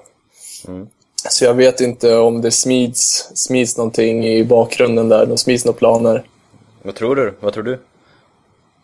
Så 1.29 1.45
jag 1.45 1.53
vet 1.53 1.81
inte 1.81 2.17
om 2.17 2.41
det 2.41 2.51
smids, 2.51 3.31
smids 3.35 3.77
någonting 3.77 4.27
i 4.27 4.43
bakgrunden 4.43 5.09
där. 5.09 5.25
De 5.25 5.37
smids 5.37 5.65
några 5.65 5.77
planer. 5.77 6.23
Vad 6.81 6.95
tror 6.95 7.15
du? 7.15 7.33
Vad 7.39 7.53
tror 7.53 7.63
du? 7.63 7.79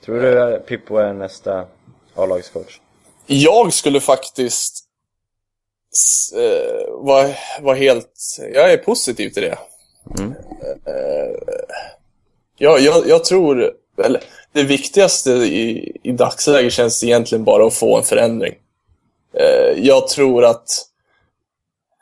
Tror 0.06 0.22
du 0.22 0.60
Pippo 0.68 0.98
är 0.98 1.14
nästa 1.14 1.66
A-lagscoach? 2.16 2.80
Jag 3.28 3.74
skulle 3.74 4.00
faktiskt 4.00 4.86
eh, 6.36 6.94
vara 6.94 7.30
vara 7.62 7.76
helt... 7.76 8.40
Jag 8.54 8.72
är 8.74 8.78
positiv 8.78 9.30
till 9.30 9.44
det. 9.44 9.58
Eh, 10.86 11.36
ja, 12.58 12.80
jag, 12.80 13.08
jag 13.08 13.26
tror... 13.26 13.74
Eller, 14.04 14.24
det 14.52 14.64
viktigaste 14.64 15.32
i, 15.32 15.98
i 16.04 16.12
dagsläget 16.12 16.74
känns 16.74 17.04
egentligen 17.04 17.44
bara 17.44 17.68
att 17.68 17.74
få 17.74 17.98
en 17.98 18.04
förändring. 18.04 18.56
Eh, 19.34 19.86
jag 19.86 20.08
tror 20.08 20.46
att 20.46 20.86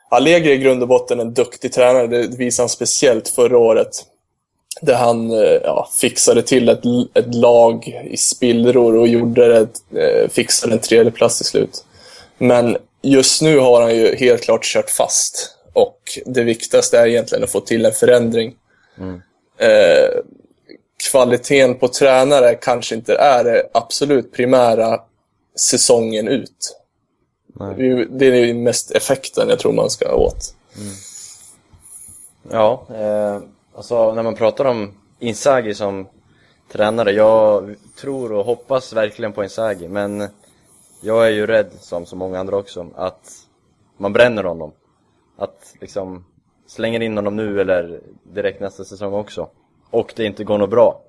Allegri 0.08 0.50
är 0.50 0.54
i 0.54 0.58
grund 0.58 0.82
och 0.82 0.88
botten 0.88 1.20
en 1.20 1.34
duktig 1.34 1.72
tränare. 1.72 2.06
Det 2.06 2.36
visade 2.36 2.62
han 2.62 2.68
speciellt 2.68 3.28
förra 3.28 3.58
året. 3.58 4.06
Där 4.80 4.94
han 4.94 5.30
eh, 5.30 5.60
ja, 5.62 5.88
fixade 6.00 6.42
till 6.42 6.68
ett, 6.68 6.82
ett 7.14 7.34
lag 7.34 8.02
i 8.10 8.16
spillror 8.16 8.96
och 8.96 9.08
gjorde 9.08 9.48
det, 9.48 10.00
eh, 10.00 10.28
fixade 10.28 10.72
en 10.72 10.78
tredje 10.78 11.12
plats 11.12 11.36
till 11.36 11.46
slut. 11.46 11.84
Men 12.38 12.76
just 13.02 13.42
nu 13.42 13.58
har 13.58 13.82
han 13.82 13.96
ju 13.96 14.16
helt 14.16 14.42
klart 14.42 14.64
kört 14.64 14.90
fast. 14.90 15.50
Och 15.72 16.18
det 16.26 16.42
viktigaste 16.42 16.98
är 16.98 17.06
egentligen 17.06 17.44
att 17.44 17.52
få 17.52 17.60
till 17.60 17.84
en 17.84 17.92
förändring. 17.92 18.54
Eh, 19.58 20.20
kvaliteten 21.10 21.74
på 21.74 21.88
tränare 21.88 22.54
kanske 22.54 22.94
inte 22.94 23.14
är 23.14 23.44
det 23.44 23.68
absolut 23.72 24.32
primära 24.32 25.00
säsongen 25.56 26.28
ut. 26.28 26.76
Nej. 27.46 28.06
Det 28.10 28.26
är 28.26 28.54
mest 28.54 28.90
effekten 28.90 29.48
jag 29.48 29.58
tror 29.58 29.72
man 29.72 29.90
ska 29.90 30.14
åt. 30.14 30.54
Ja, 32.50 32.86
eh, 32.90 33.40
alltså 33.74 34.14
när 34.14 34.22
man 34.22 34.34
pratar 34.34 34.64
om 34.64 34.92
Inzaghi 35.18 35.74
som 35.74 36.06
tränare, 36.68 37.12
jag 37.12 37.76
tror 37.96 38.32
och 38.32 38.44
hoppas 38.44 38.92
verkligen 38.92 39.32
på 39.32 39.42
Inzaghi, 39.42 39.88
men 39.88 40.28
jag 41.00 41.26
är 41.26 41.30
ju 41.30 41.46
rädd, 41.46 41.72
som 41.80 42.06
så 42.06 42.16
många 42.16 42.38
andra 42.38 42.56
också, 42.56 42.86
att 42.94 43.30
man 43.96 44.12
bränner 44.12 44.44
honom. 44.44 44.72
Att 45.36 45.74
liksom 45.80 46.24
slänger 46.66 47.00
in 47.00 47.16
honom 47.16 47.36
nu 47.36 47.60
eller 47.60 48.00
direkt 48.22 48.60
nästa 48.60 48.84
säsong 48.84 49.14
också, 49.14 49.48
och 49.90 50.12
det 50.16 50.24
inte 50.24 50.44
går 50.44 50.58
något 50.58 50.70
bra. 50.70 51.00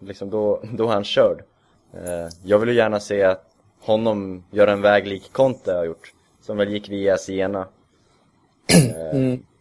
Liksom 0.00 0.30
då, 0.30 0.62
då 0.72 0.84
är 0.84 0.92
han 0.92 1.04
körd. 1.04 1.42
Eh, 1.92 2.28
jag 2.44 2.58
vill 2.58 2.68
ju 2.68 2.74
gärna 2.74 3.00
se 3.00 3.22
att 3.22 3.44
honom 3.80 4.44
göra 4.50 4.72
en 4.72 4.82
väg 4.82 5.06
lik 5.06 5.32
Conte 5.32 5.72
har 5.72 5.84
gjort, 5.84 6.12
som 6.40 6.56
väl 6.56 6.72
gick 6.72 6.88
via 6.88 7.16
Siena 7.16 7.66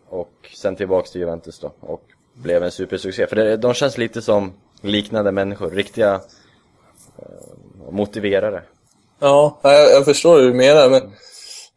och 0.09 0.31
sen 0.55 0.75
tillbaks 0.75 1.11
till 1.11 1.21
Juventus 1.21 1.59
då 1.59 1.71
och 1.79 2.01
blev 2.33 2.63
en 2.63 2.71
supersuccé. 2.71 3.27
För 3.27 3.35
det, 3.35 3.57
de 3.57 3.73
känns 3.73 3.97
lite 3.97 4.21
som 4.21 4.53
liknande 4.81 5.31
människor, 5.31 5.71
riktiga 5.71 6.21
eh, 7.19 7.91
motiverare. 7.91 8.63
Ja, 9.19 9.59
jag, 9.61 9.91
jag 9.91 10.05
förstår 10.05 10.39
hur 10.39 10.47
du 10.47 10.53
menar, 10.53 10.89
men 10.89 11.11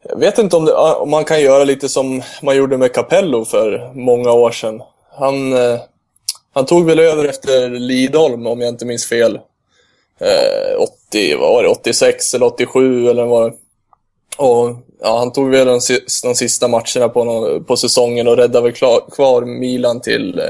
jag 0.02 0.18
vet 0.18 0.38
inte 0.38 0.56
om, 0.56 0.64
det, 0.64 0.74
om 0.74 1.10
man 1.10 1.24
kan 1.24 1.40
göra 1.40 1.64
lite 1.64 1.88
som 1.88 2.22
man 2.42 2.56
gjorde 2.56 2.78
med 2.78 2.92
Capello 2.92 3.44
för 3.44 3.90
många 3.94 4.32
år 4.32 4.50
sedan. 4.50 4.82
Han, 5.10 5.52
eh, 5.52 5.80
han 6.52 6.66
tog 6.66 6.86
väl 6.86 6.98
över 6.98 7.24
efter 7.24 7.68
Lidholm, 7.68 8.46
om 8.46 8.60
jag 8.60 8.68
inte 8.68 8.86
minns 8.86 9.06
fel. 9.06 9.40
Eh, 10.18 10.80
80, 11.08 11.36
vad 11.36 11.52
var 11.52 11.62
det, 11.62 11.68
86 11.68 12.34
eller 12.34 12.46
87 12.46 13.08
eller 13.08 13.24
vad 13.24 13.30
var 13.30 13.50
det? 13.50 13.56
Och 14.36 14.76
ja, 15.00 15.18
han 15.18 15.32
tog 15.32 15.50
väl 15.50 15.66
de, 15.66 15.80
de 16.22 16.34
sista 16.34 16.68
matcherna 16.68 17.08
på, 17.08 17.60
på 17.66 17.76
säsongen 17.76 18.28
och 18.28 18.36
räddade 18.36 18.64
väl 18.64 18.72
klar, 18.72 19.00
kvar 19.10 19.42
Milan 19.42 20.00
till 20.00 20.38
eh, 20.38 20.44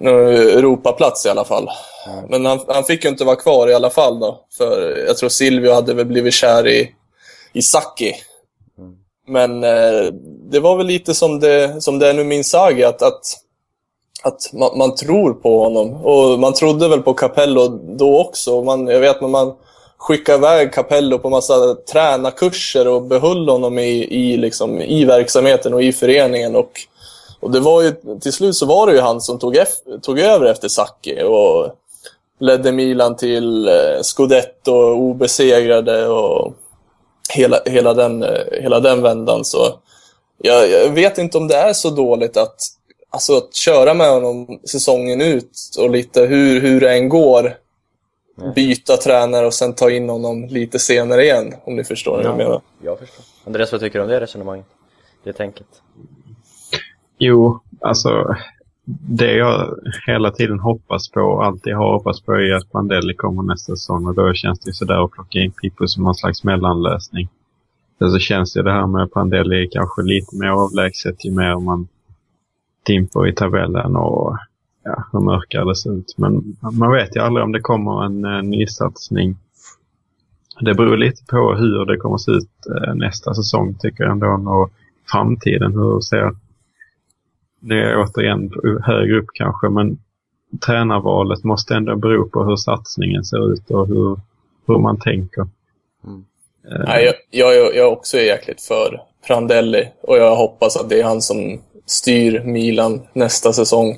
någon 0.00 0.32
Europaplats 0.32 1.26
i 1.26 1.28
alla 1.28 1.44
fall. 1.44 1.68
Men 2.28 2.46
han, 2.46 2.60
han 2.68 2.84
fick 2.84 3.04
ju 3.04 3.10
inte 3.10 3.24
vara 3.24 3.36
kvar 3.36 3.68
i 3.68 3.74
alla 3.74 3.90
fall 3.90 4.20
då. 4.20 4.44
För 4.58 5.04
jag 5.06 5.16
tror 5.16 5.28
Silvio 5.28 5.72
hade 5.72 5.94
väl 5.94 6.06
blivit 6.06 6.34
kär 6.34 6.66
i, 6.66 6.90
i 7.52 7.62
Sacchi. 7.62 8.14
Men 9.26 9.64
eh, 9.64 10.12
det 10.50 10.60
var 10.60 10.76
väl 10.76 10.86
lite 10.86 11.14
som 11.14 11.40
det, 11.40 11.82
som 11.82 11.98
det 11.98 12.08
är 12.08 12.14
nu 12.14 12.24
min 12.24 12.44
saga, 12.44 12.88
att, 12.88 13.02
att, 13.02 13.22
att 14.22 14.52
man, 14.52 14.78
man 14.78 14.94
tror 14.94 15.34
på 15.34 15.64
honom. 15.64 15.92
Och 15.92 16.38
man 16.38 16.54
trodde 16.54 16.88
väl 16.88 17.02
på 17.02 17.14
Capello 17.14 17.68
då 17.98 18.20
också. 18.20 18.62
Man, 18.62 18.86
jag 18.86 19.00
vet 19.00 19.20
när 19.20 19.28
man 19.28 19.54
skickade 20.02 20.38
iväg 20.38 20.72
Capello 20.72 21.18
på 21.18 21.30
massa 21.30 21.74
tränarkurser 21.74 22.88
och 22.88 23.02
behöll 23.02 23.48
honom 23.48 23.78
i, 23.78 24.04
i, 24.04 24.36
liksom, 24.36 24.80
i 24.80 25.04
verksamheten 25.04 25.74
och 25.74 25.82
i 25.82 25.92
föreningen. 25.92 26.56
Och, 26.56 26.70
och 27.40 27.50
det 27.50 27.60
var 27.60 27.82
ju, 27.82 27.92
till 28.20 28.32
slut 28.32 28.56
så 28.56 28.66
var 28.66 28.86
det 28.86 28.92
ju 28.92 29.00
han 29.00 29.20
som 29.20 29.38
tog, 29.38 29.56
eff- 29.56 30.00
tog 30.02 30.18
över 30.18 30.46
efter 30.46 30.68
Sacchi 30.68 31.22
och 31.22 31.76
ledde 32.40 32.72
Milan 32.72 33.16
till 33.16 33.68
eh, 33.68 34.02
Scudetto, 34.02 34.72
obesegrade 34.92 36.08
och 36.08 36.52
hela, 37.34 37.60
hela, 37.66 37.94
den, 37.94 38.22
eh, 38.22 38.60
hela 38.62 38.80
den 38.80 39.02
vändan. 39.02 39.44
Så 39.44 39.74
jag, 40.38 40.70
jag 40.70 40.88
vet 40.88 41.18
inte 41.18 41.38
om 41.38 41.48
det 41.48 41.56
är 41.56 41.72
så 41.72 41.90
dåligt 41.90 42.36
att, 42.36 42.56
alltså, 43.10 43.36
att 43.36 43.54
köra 43.54 43.94
med 43.94 44.10
honom 44.10 44.60
säsongen 44.70 45.20
ut 45.20 45.52
och 45.78 45.90
lite 45.90 46.20
hur, 46.20 46.60
hur 46.60 46.80
det 46.80 46.92
än 46.92 47.08
går 47.08 47.61
byta 48.54 48.96
tränare 48.96 49.46
och 49.46 49.54
sen 49.54 49.74
ta 49.74 49.90
in 49.90 50.08
honom 50.08 50.44
lite 50.44 50.78
senare 50.78 51.22
igen, 51.22 51.54
om 51.64 51.76
ni 51.76 51.84
förstår 51.84 52.16
vad 52.16 52.24
jag 52.24 52.36
menar. 52.36 52.60
jag 52.82 52.98
förstår. 52.98 53.24
Andreas, 53.46 53.72
vad 53.72 53.80
tycker 53.80 53.98
du 53.98 54.02
om 54.02 54.10
det 54.10 54.20
resonemanget? 54.20 54.66
Det 55.24 55.32
tänket? 55.32 55.66
Jo, 57.18 57.60
alltså 57.80 58.36
det 58.84 59.32
jag 59.32 59.74
hela 60.06 60.30
tiden 60.30 60.60
hoppas 60.60 61.10
på 61.10 61.20
och 61.20 61.44
alltid 61.44 61.74
har 61.74 61.92
hoppats 61.92 62.20
på 62.20 62.32
är 62.32 62.54
att 62.54 62.72
Bandelli 62.72 63.14
kommer 63.14 63.42
nästa 63.42 63.76
säsong 63.76 64.06
och 64.06 64.14
då 64.14 64.34
känns 64.34 64.60
det 64.60 64.72
sådär 64.72 65.04
att 65.04 65.10
plocka 65.10 65.38
in 65.38 65.52
Pippo 65.52 65.86
som 65.86 66.04
någon 66.04 66.14
slags 66.14 66.44
mellanlösning. 66.44 67.28
Sen 67.98 68.10
så 68.10 68.18
känns 68.18 68.56
ju 68.56 68.62
det 68.62 68.72
här 68.72 68.86
med 68.86 69.12
Pandelli 69.12 69.68
kanske 69.72 70.02
lite 70.02 70.36
mer 70.36 70.48
avlägset 70.48 71.24
ju 71.24 71.30
mer 71.30 71.60
man 71.60 71.88
dimper 72.86 73.28
i 73.28 73.32
tabellen 73.34 73.96
och 73.96 74.36
ja, 74.84 75.04
hur 75.12 75.20
det 75.68 75.76
ser 75.76 75.92
ut. 75.98 76.14
Men 76.18 76.56
man 76.72 76.92
vet 76.92 77.16
ju 77.16 77.20
aldrig 77.20 77.44
om 77.44 77.52
det 77.52 77.60
kommer 77.60 78.04
en 78.04 78.24
eh, 78.24 78.42
nysatsning. 78.42 79.36
Det 80.60 80.74
beror 80.74 80.96
lite 80.96 81.24
på 81.24 81.54
hur 81.54 81.84
det 81.86 81.96
kommer 81.96 82.18
se 82.18 82.30
ut 82.32 82.50
eh, 82.76 82.94
nästa 82.94 83.34
säsong 83.34 83.74
tycker 83.80 84.04
jag 84.04 84.12
ändå 84.12 84.26
och 84.50 84.70
framtiden. 85.12 85.72
Hur 85.72 86.00
ser 86.00 86.34
det 87.60 87.74
är 87.82 87.96
återigen 88.04 88.52
högre 88.82 89.18
upp 89.18 89.26
kanske, 89.34 89.68
men 89.68 89.98
tränarvalet 90.66 91.44
måste 91.44 91.74
ändå 91.74 91.96
bero 91.96 92.28
på 92.28 92.44
hur 92.44 92.56
satsningen 92.56 93.24
ser 93.24 93.52
ut 93.52 93.70
och 93.70 93.86
hur, 93.88 94.20
hur 94.66 94.78
man 94.78 95.00
tänker. 95.00 95.40
Eh, 95.42 96.84
Nej, 96.86 97.04
jag, 97.04 97.14
jag, 97.30 97.54
är- 97.56 97.76
jag 97.76 97.86
är 97.88 97.92
också 97.92 98.16
jäkligt 98.16 98.60
för 98.62 99.00
Prandelli 99.26 99.88
och 100.02 100.16
jag 100.16 100.36
hoppas 100.36 100.76
att 100.76 100.88
det 100.88 101.00
är 101.00 101.04
han 101.04 101.22
som 101.22 101.60
styr 101.86 102.42
Milan 102.44 103.00
nästa 103.12 103.52
säsong. 103.52 103.96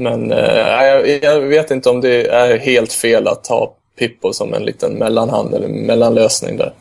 Men 0.00 0.32
eh, 0.32 0.38
jag, 0.38 1.08
jag 1.22 1.40
vet 1.40 1.70
inte 1.70 1.90
om 1.90 2.00
det 2.00 2.26
är 2.26 2.58
helt 2.58 2.92
fel 2.92 3.28
att 3.28 3.46
ha 3.46 3.74
Pippo 3.98 4.32
som 4.32 4.54
en 4.54 4.64
liten 4.64 4.94
mellanhand 4.94 5.54
eller 5.54 5.68
mellanlösning 5.68 6.56
där. 6.56 6.72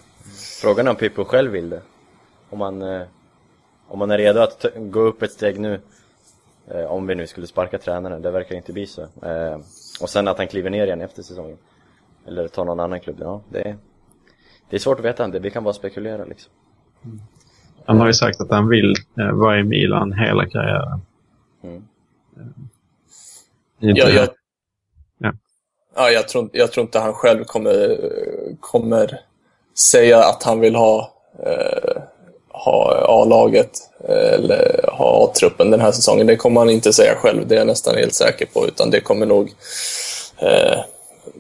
Frågan 0.62 0.88
är 0.88 0.92
om 0.92 0.96
Pippo 0.96 1.24
själv 1.24 1.52
vill 1.52 1.70
det. 1.70 1.82
Om 2.50 2.60
man, 2.60 2.82
eh, 2.82 3.02
om 3.88 4.00
man 4.00 4.12
är 4.12 4.18
redo 4.18 4.40
att 4.40 4.60
t- 4.60 4.70
gå 4.78 5.00
upp 5.00 5.22
ett 5.22 5.32
steg 5.32 5.60
nu. 5.60 5.80
Eh, 6.72 6.84
om 6.84 7.08
vi 7.08 7.16
nu 7.16 7.28
skulle 7.28 7.48
sparka 7.48 7.78
tränaren, 7.78 8.22
det 8.22 8.32
verkar 8.32 8.56
inte 8.56 8.74
bli 8.74 8.88
så. 8.88 9.02
Eh, 9.02 9.58
och 10.02 10.10
sen 10.10 10.28
att 10.28 10.38
han 10.38 10.48
kliver 10.48 10.70
ner 10.70 10.86
igen 10.86 11.02
efter 11.02 11.24
säsongen. 11.24 11.58
Eller 12.28 12.48
tar 12.48 12.66
någon 12.66 12.80
annan 12.80 13.00
klubb, 13.00 13.18
ja 13.20 13.42
det 13.50 13.60
är, 13.62 13.76
det 14.70 14.76
är 14.76 14.80
svårt 14.80 15.00
att 15.00 15.06
veta, 15.06 15.28
det, 15.28 15.40
vi 15.40 15.52
kan 15.52 15.64
bara 15.64 15.74
spekulera 15.74 16.26
liksom. 16.26 16.52
Han 17.86 18.00
har 18.00 18.08
ju 18.08 18.14
sagt 18.14 18.42
att 18.42 18.52
han 18.52 18.70
vill 18.70 18.94
eh, 19.20 19.32
vara 19.32 19.60
i 19.60 19.64
Milan 19.64 20.14
hela 20.14 20.46
karriären. 20.46 21.02
Mm. 21.64 21.84
Jag, 23.80 24.14
jag, 24.14 24.30
Ja. 25.20 25.34
ja, 25.96 26.10
jag, 26.10 26.28
tror, 26.28 26.50
jag 26.54 26.72
tror 26.72 26.86
inte 26.86 27.00
han 27.00 27.14
själv 27.14 27.44
kommer, 27.44 27.98
kommer 28.60 29.22
säga 29.92 30.24
att 30.24 30.44
han 30.44 30.60
vill 30.60 30.76
ha, 30.76 31.14
eh, 31.46 32.02
ha 32.50 33.06
A-laget 33.08 33.72
eller 34.08 34.90
ha 34.92 35.26
A-truppen 35.26 35.72
den 35.72 35.82
här 35.82 35.92
säsongen. 35.92 36.28
Det 36.28 36.36
kommer 36.36 36.62
han 36.62 36.70
inte 36.70 36.94
säga 36.94 37.16
själv, 37.16 37.48
det 37.48 37.56
är 37.56 37.60
jag 37.60 37.68
nästan 37.68 37.96
helt 37.96 38.14
säker 38.14 38.46
på. 38.46 38.68
Utan 38.68 38.90
det 38.90 39.02
kommer 39.02 39.26
nog 39.26 39.54
eh, 40.38 40.80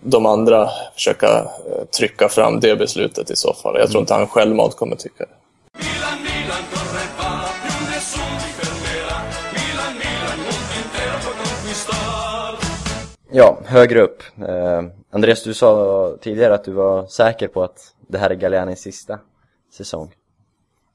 de 0.01 0.25
andra 0.25 0.69
försöka 0.93 1.27
eh, 1.37 1.85
trycka 1.97 2.29
fram 2.29 2.59
det 2.59 2.75
beslutet 2.75 3.31
i 3.31 3.35
så 3.35 3.53
fall. 3.53 3.79
Jag 3.79 3.89
tror 3.89 4.01
inte 4.01 4.13
han 4.13 4.27
självmant 4.27 4.75
kommer 4.75 4.95
tycka 4.95 5.25
det. 5.25 5.38
Ja, 13.31 13.59
högre 13.65 14.01
upp. 14.01 14.23
Eh, 14.37 14.83
Andreas, 15.11 15.43
du 15.43 15.53
sa 15.53 16.17
tidigare 16.21 16.53
att 16.53 16.63
du 16.63 16.71
var 16.71 17.07
säker 17.07 17.47
på 17.47 17.63
att 17.63 17.95
det 18.07 18.17
här 18.17 18.29
är 18.29 18.35
Gallianis 18.35 18.79
sista 18.79 19.19
säsong. 19.73 20.11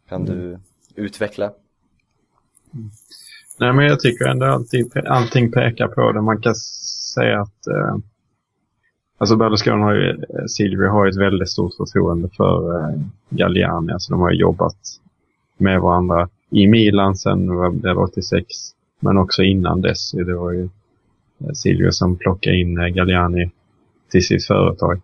Kan 0.08 0.24
du 0.24 0.58
utveckla? 0.94 1.52
Nej, 3.58 3.72
men 3.72 3.84
jag 3.84 4.00
tycker 4.00 4.24
ändå 4.24 4.46
allting, 4.46 4.90
allting 5.06 5.52
pekar 5.52 5.88
på 5.88 6.12
det. 6.12 6.20
Man 6.20 6.40
kan 6.40 6.54
säga 7.14 7.40
att 7.40 7.66
eh, 7.66 7.96
alltså 9.18 9.36
Berlusconi 9.36 9.82
har 9.82 9.94
ju, 9.94 10.10
eh, 10.10 10.44
Silvio 10.48 10.88
har 10.88 11.04
ju 11.04 11.10
ett 11.10 11.16
väldigt 11.16 11.50
stort 11.50 11.74
förtroende 11.74 12.28
för 12.36 12.78
eh, 12.78 13.00
Galliani. 13.30 13.92
Alltså 13.92 14.12
de 14.12 14.20
har 14.20 14.30
ju 14.30 14.38
jobbat 14.38 14.76
med 15.56 15.80
varandra 15.80 16.28
i 16.50 16.66
Milan 16.66 17.16
sen 17.16 17.56
vad 17.56 17.74
det 17.74 17.94
var 17.94 18.02
86, 18.02 18.46
men 19.00 19.18
också 19.18 19.42
innan 19.42 19.80
dess. 19.80 20.12
Det 20.12 20.34
var 20.34 20.52
ju 20.52 20.68
Silvio 21.54 21.90
som 21.92 22.16
plockade 22.16 22.56
in 22.56 22.78
eh, 22.78 22.86
Galliani 22.88 23.50
till 24.10 24.26
sitt 24.26 24.46
företag. 24.46 25.00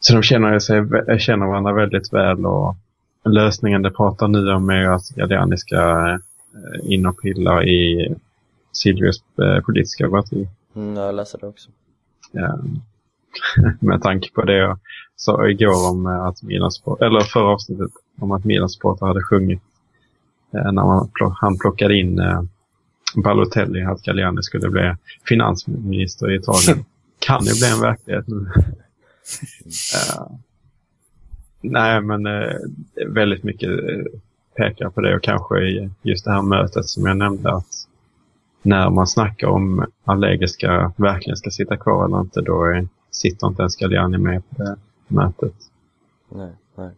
Så 0.00 0.14
de 0.14 0.22
känner, 0.22 0.58
sig, 0.58 0.80
vä- 0.80 1.18
känner 1.18 1.46
varandra 1.46 1.72
väldigt 1.72 2.12
väl 2.12 2.46
och 2.46 2.76
lösningen 3.24 3.82
det 3.82 3.90
pratar 3.90 4.28
nu 4.28 4.52
om 4.52 4.70
är 4.70 4.84
att 4.84 5.08
Galliani 5.08 5.56
ska 5.56 5.76
eh, 5.78 6.92
in 6.92 7.06
och 7.06 7.20
pilla 7.22 7.64
i 7.64 8.14
Silvios 8.72 9.22
eh, 9.42 9.60
politiska 9.60 10.08
parti. 10.10 10.48
Mm, 10.76 10.96
jag 10.96 11.14
läser 11.14 11.38
det 11.38 11.46
också. 11.46 11.70
Ja. 12.32 12.58
Med 13.80 14.02
tanke 14.02 14.32
på 14.32 14.42
det 14.42 14.56
jag 14.56 14.78
sa 15.16 15.48
igår 15.48 15.90
om 15.90 16.06
eh, 16.06 16.22
att 16.24 16.42
Milan 16.42 16.70
Sport, 16.70 17.02
eller 17.02 17.20
förra 17.20 17.48
avsnittet 17.48 17.90
om 18.20 18.32
att 18.32 18.44
Milan 18.44 18.68
Sport 18.68 19.00
hade 19.00 19.22
sjungit 19.22 19.62
eh, 20.54 20.72
när 20.72 20.84
man 20.84 21.10
han 21.40 21.58
plockade 21.58 21.94
in 21.98 22.18
eh, 22.18 22.42
Balotelli 23.16 23.84
att 23.84 24.02
Galliani 24.02 24.42
skulle 24.42 24.68
bli 24.70 24.94
finansminister 25.28 26.30
i 26.30 26.36
Italien. 26.36 26.84
kan 27.18 27.44
ju 27.44 27.52
bli 27.52 27.70
en 27.72 27.80
verklighet 27.80 28.26
nu. 28.26 28.46
Eh, 29.94 30.26
nej, 31.60 32.00
men 32.00 32.26
eh, 32.26 32.52
väldigt 33.06 33.42
mycket 33.42 33.70
eh, 33.70 34.04
pekar 34.56 34.90
på 34.90 35.00
det 35.00 35.16
och 35.16 35.22
kanske 35.22 35.58
i 35.58 35.90
just 36.02 36.24
det 36.24 36.30
här 36.30 36.42
mötet 36.42 36.86
som 36.86 37.06
jag 37.06 37.16
nämnde 37.16 37.52
att 37.52 37.66
när 38.62 38.90
man 38.90 39.06
snackar 39.06 39.48
om 39.48 39.86
Allegri 40.04 40.48
ska 40.48 40.92
verkligen 40.96 41.36
ska 41.36 41.50
sitta 41.50 41.76
kvar 41.76 42.04
eller 42.04 42.20
inte, 42.20 42.40
då 42.40 42.64
är, 42.64 42.88
sitter 43.10 43.46
inte 43.46 43.62
ens 43.62 43.76
Galliani 43.76 44.18
med 44.18 44.42
på 44.50 44.62
det 44.62 44.76
mötet 45.08 45.54
Nej, 46.28 46.52
nej. 46.74 46.90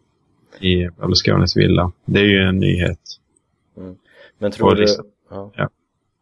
i 0.59 0.89
Berlusconis 0.89 1.57
villa. 1.57 1.91
Det 2.05 2.19
är 2.19 2.25
ju 2.25 2.41
en 2.41 2.59
nyhet. 2.59 2.99
Men 4.37 4.51
tror 4.51 4.67
Och 4.69 4.75
du... 4.75 4.81
liksom- 4.81 5.05
Ja. 5.29 5.51
ja. 5.55 5.69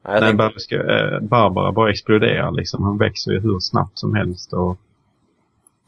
Nej, 0.04 0.22
Nej, 0.22 0.38
tänkte, 0.38 0.76
eh, 0.76 1.20
Barbara 1.20 1.72
bara 1.72 1.92
exploderar 1.92 2.52
liksom. 2.52 2.84
Han 2.84 2.98
växer 2.98 3.32
ju 3.32 3.40
hur 3.40 3.60
snabbt 3.60 4.00
som 4.00 4.16
helst. 4.16 4.54
Och, 4.54 4.78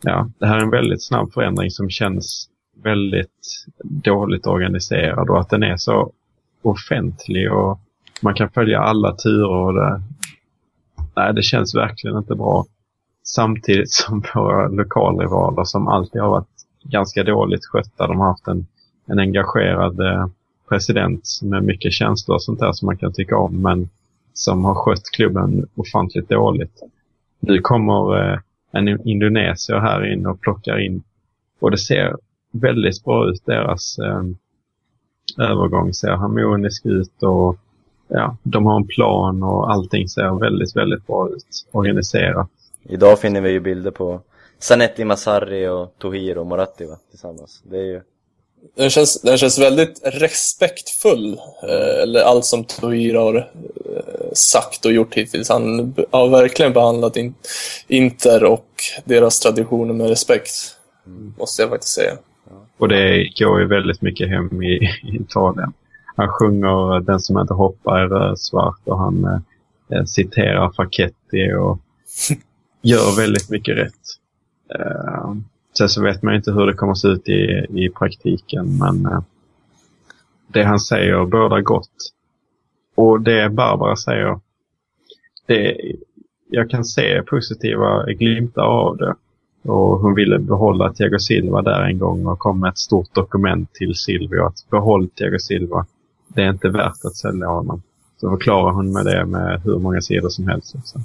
ja, 0.02 0.30
det 0.40 0.46
här 0.48 0.58
är 0.58 0.62
en 0.62 0.70
väldigt 0.70 1.04
snabb 1.04 1.34
förändring 1.34 1.72
som 1.72 1.90
känns 1.90 2.50
väldigt 2.84 3.66
dåligt 3.84 4.48
organiserad 4.48 5.30
och 5.30 5.40
att 5.40 5.50
den 5.50 5.64
är 5.64 5.78
så 5.78 6.12
offentlig 6.62 7.52
och 7.52 7.80
man 8.22 8.34
kan 8.34 8.50
följa 8.50 8.80
alla 8.80 9.16
turer 9.16 9.50
och 9.50 9.74
det, 9.74 10.02
nej, 11.16 11.34
det 11.34 11.42
känns 11.42 11.76
verkligen 11.76 12.18
inte 12.18 12.36
bra. 12.36 12.66
Samtidigt 13.24 13.92
som 13.92 14.24
våra 14.36 14.68
lokalrivaler 14.68 15.64
som 15.64 15.88
alltid 15.88 16.22
har 16.22 16.30
varit 16.30 16.48
ganska 16.84 17.24
dåligt 17.24 17.66
skötta, 17.66 18.08
de 18.08 18.20
har 18.20 18.28
haft 18.28 18.48
en, 18.48 18.68
en 19.06 19.20
engagerad 19.20 20.00
eh, 20.00 20.28
president 20.70 21.40
med 21.44 21.64
mycket 21.64 21.94
känslor 21.94 22.36
och 22.36 22.44
sånt 22.44 22.60
där 22.60 22.72
som 22.72 22.86
man 22.86 22.98
kan 22.98 23.14
tycka 23.14 23.38
om, 23.38 23.62
men 23.62 23.90
som 24.34 24.66
har 24.66 24.76
skött 24.76 25.12
klubben 25.14 25.70
ofantligt 25.76 26.30
dåligt. 26.30 26.82
Nu 27.40 27.60
kommer 27.62 28.32
eh, 28.34 28.40
en 28.72 29.08
indonesier 29.08 29.80
här 29.80 30.14
in 30.14 30.26
och 30.26 30.42
plockar 30.42 30.80
in 30.80 31.04
och 31.60 31.72
det 31.72 31.78
ser 31.78 32.16
väldigt 32.52 33.04
bra 33.04 33.30
ut. 33.30 33.46
Deras 33.46 34.00
eh, 34.00 34.24
övergång 35.38 35.94
ser 35.94 36.12
harmonisk 36.12 36.86
ut 36.86 37.24
och 37.24 37.58
ja, 38.08 38.38
de 38.44 38.66
har 38.66 38.76
en 38.76 38.88
plan 38.88 39.44
och 39.44 39.72
allting 39.72 40.08
ser 40.08 40.40
väldigt, 40.40 40.76
väldigt 40.76 41.08
bra 41.08 41.30
ut. 41.30 41.68
Organiserat. 41.72 42.50
idag 42.84 43.20
finner 43.20 43.42
vi 43.42 43.50
ju 43.50 43.60
bilder 43.60 43.92
på 43.92 44.22
Zanetti, 44.60 45.06
Massari 45.06 45.68
och 45.68 45.96
Tohiro 45.98 46.44
Moratti 46.44 46.86
va? 46.86 46.98
tillsammans. 47.10 47.62
Det 47.64 47.78
är 47.78 47.84
ju... 47.84 48.02
Den 48.76 48.90
känns, 48.90 49.22
den 49.22 49.38
känns 49.38 49.60
väldigt 49.60 50.02
respektfull, 50.04 51.40
eh, 51.64 52.04
eller 52.04 52.22
allt 52.22 52.46
som 52.46 52.64
Toir 52.64 53.16
har 53.16 53.52
sagt 54.34 54.86
och 54.86 54.92
gjort 54.92 55.14
hittills. 55.14 55.50
Han 55.50 55.94
har 56.12 56.30
verkligen 56.30 56.74
behandlat 56.74 57.18
in, 57.18 57.36
Inter 57.88 58.44
och 58.44 58.68
deras 59.06 59.40
traditioner 59.40 59.94
med 59.94 60.10
respekt, 60.10 60.50
måste 61.38 61.62
jag 61.62 61.70
faktiskt 61.70 61.94
säga. 61.94 62.18
Och 62.78 62.88
det 62.88 63.40
går 63.40 63.60
ju 63.60 63.68
väldigt 63.68 64.02
mycket 64.02 64.30
hem 64.30 64.64
i, 64.64 64.76
i 65.04 65.16
Italien. 65.16 65.74
Han 66.16 66.30
sjunger 66.30 67.00
Den 67.00 67.20
som 67.20 67.40
inte 67.40 67.54
hoppar 67.54 68.00
är 68.00 68.08
rödsvart 68.08 68.80
och 68.84 69.00
han 69.00 69.42
eh, 69.90 70.04
citerar 70.04 70.72
Facchetti 70.72 71.54
och 71.54 71.80
gör 72.82 73.18
väldigt 73.18 73.50
mycket 73.50 73.78
rätt. 73.78 74.02
Eh, 74.76 75.34
sen 75.78 75.90
så 75.90 76.04
vet 76.04 76.22
man 76.22 76.36
inte 76.36 76.52
hur 76.52 76.68
det 76.68 76.74
kommer 76.74 76.92
att 76.92 77.00
se 77.00 77.08
ut 77.08 77.30
i, 77.30 77.66
i 77.70 77.90
praktiken 77.90 78.78
men 78.78 79.06
eh, 79.06 79.22
det 80.48 80.64
han 80.64 80.80
säger 80.80 81.26
båda 81.26 81.62
gott. 81.62 82.12
Och 82.96 83.22
det 83.22 83.50
Barbara 83.50 83.96
säger, 83.96 84.40
det, 85.48 85.78
jag 86.50 86.70
kan 86.70 86.86
se 86.86 87.22
positiva 87.22 88.06
glimtar 88.06 88.64
av 88.64 88.98
det. 88.98 89.16
Och 89.64 90.00
hon 90.00 90.16
ville 90.16 90.40
behålla 90.40 90.94
Thiago 90.94 91.20
Silva 91.20 91.62
där 91.62 91.82
en 91.82 92.00
gång 92.00 92.26
och 92.26 92.40
kom 92.40 92.60
med 92.60 92.70
ett 92.70 92.78
stort 92.78 93.14
dokument 93.14 93.74
till 93.74 93.96
Silvio 93.96 94.46
att 94.46 94.70
behåll 94.70 95.10
Thiago 95.10 95.40
Silva. 95.40 95.86
Det 96.28 96.42
är 96.42 96.50
inte 96.50 96.70
värt 96.70 97.06
att 97.06 97.16
sälja 97.16 97.48
honom. 97.48 97.82
Så 98.18 98.30
förklarar 98.30 98.72
hon 98.72 98.94
med 98.94 99.06
det 99.06 99.26
med 99.26 99.62
hur 99.64 99.80
många 99.80 100.02
sidor 100.02 100.30
som 100.30 100.48
helst. 100.48 100.76
Också. 100.76 101.00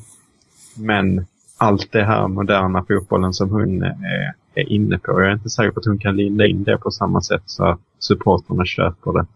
Men 0.79 1.27
allt 1.57 1.92
det 1.92 2.05
här 2.05 2.29
moderna 2.29 2.85
fotbollen 2.85 3.35
som 3.35 3.51
hon 3.51 3.83
är, 3.83 4.35
är 4.55 4.72
inne 4.72 4.99
på, 4.99 5.12
jag 5.12 5.29
är 5.29 5.33
inte 5.33 5.51
säker 5.51 5.70
på 5.70 5.81
att 5.81 5.87
hon 5.87 5.99
kan 5.99 6.16
linda 6.16 6.46
in 6.46 6.64
det 6.64 6.79
på 6.79 6.90
samma 6.90 7.20
sätt 7.20 7.42
så 7.46 7.64
att 7.64 7.81
supporterna 7.99 8.64
köper 8.64 9.12
det. 9.12 9.27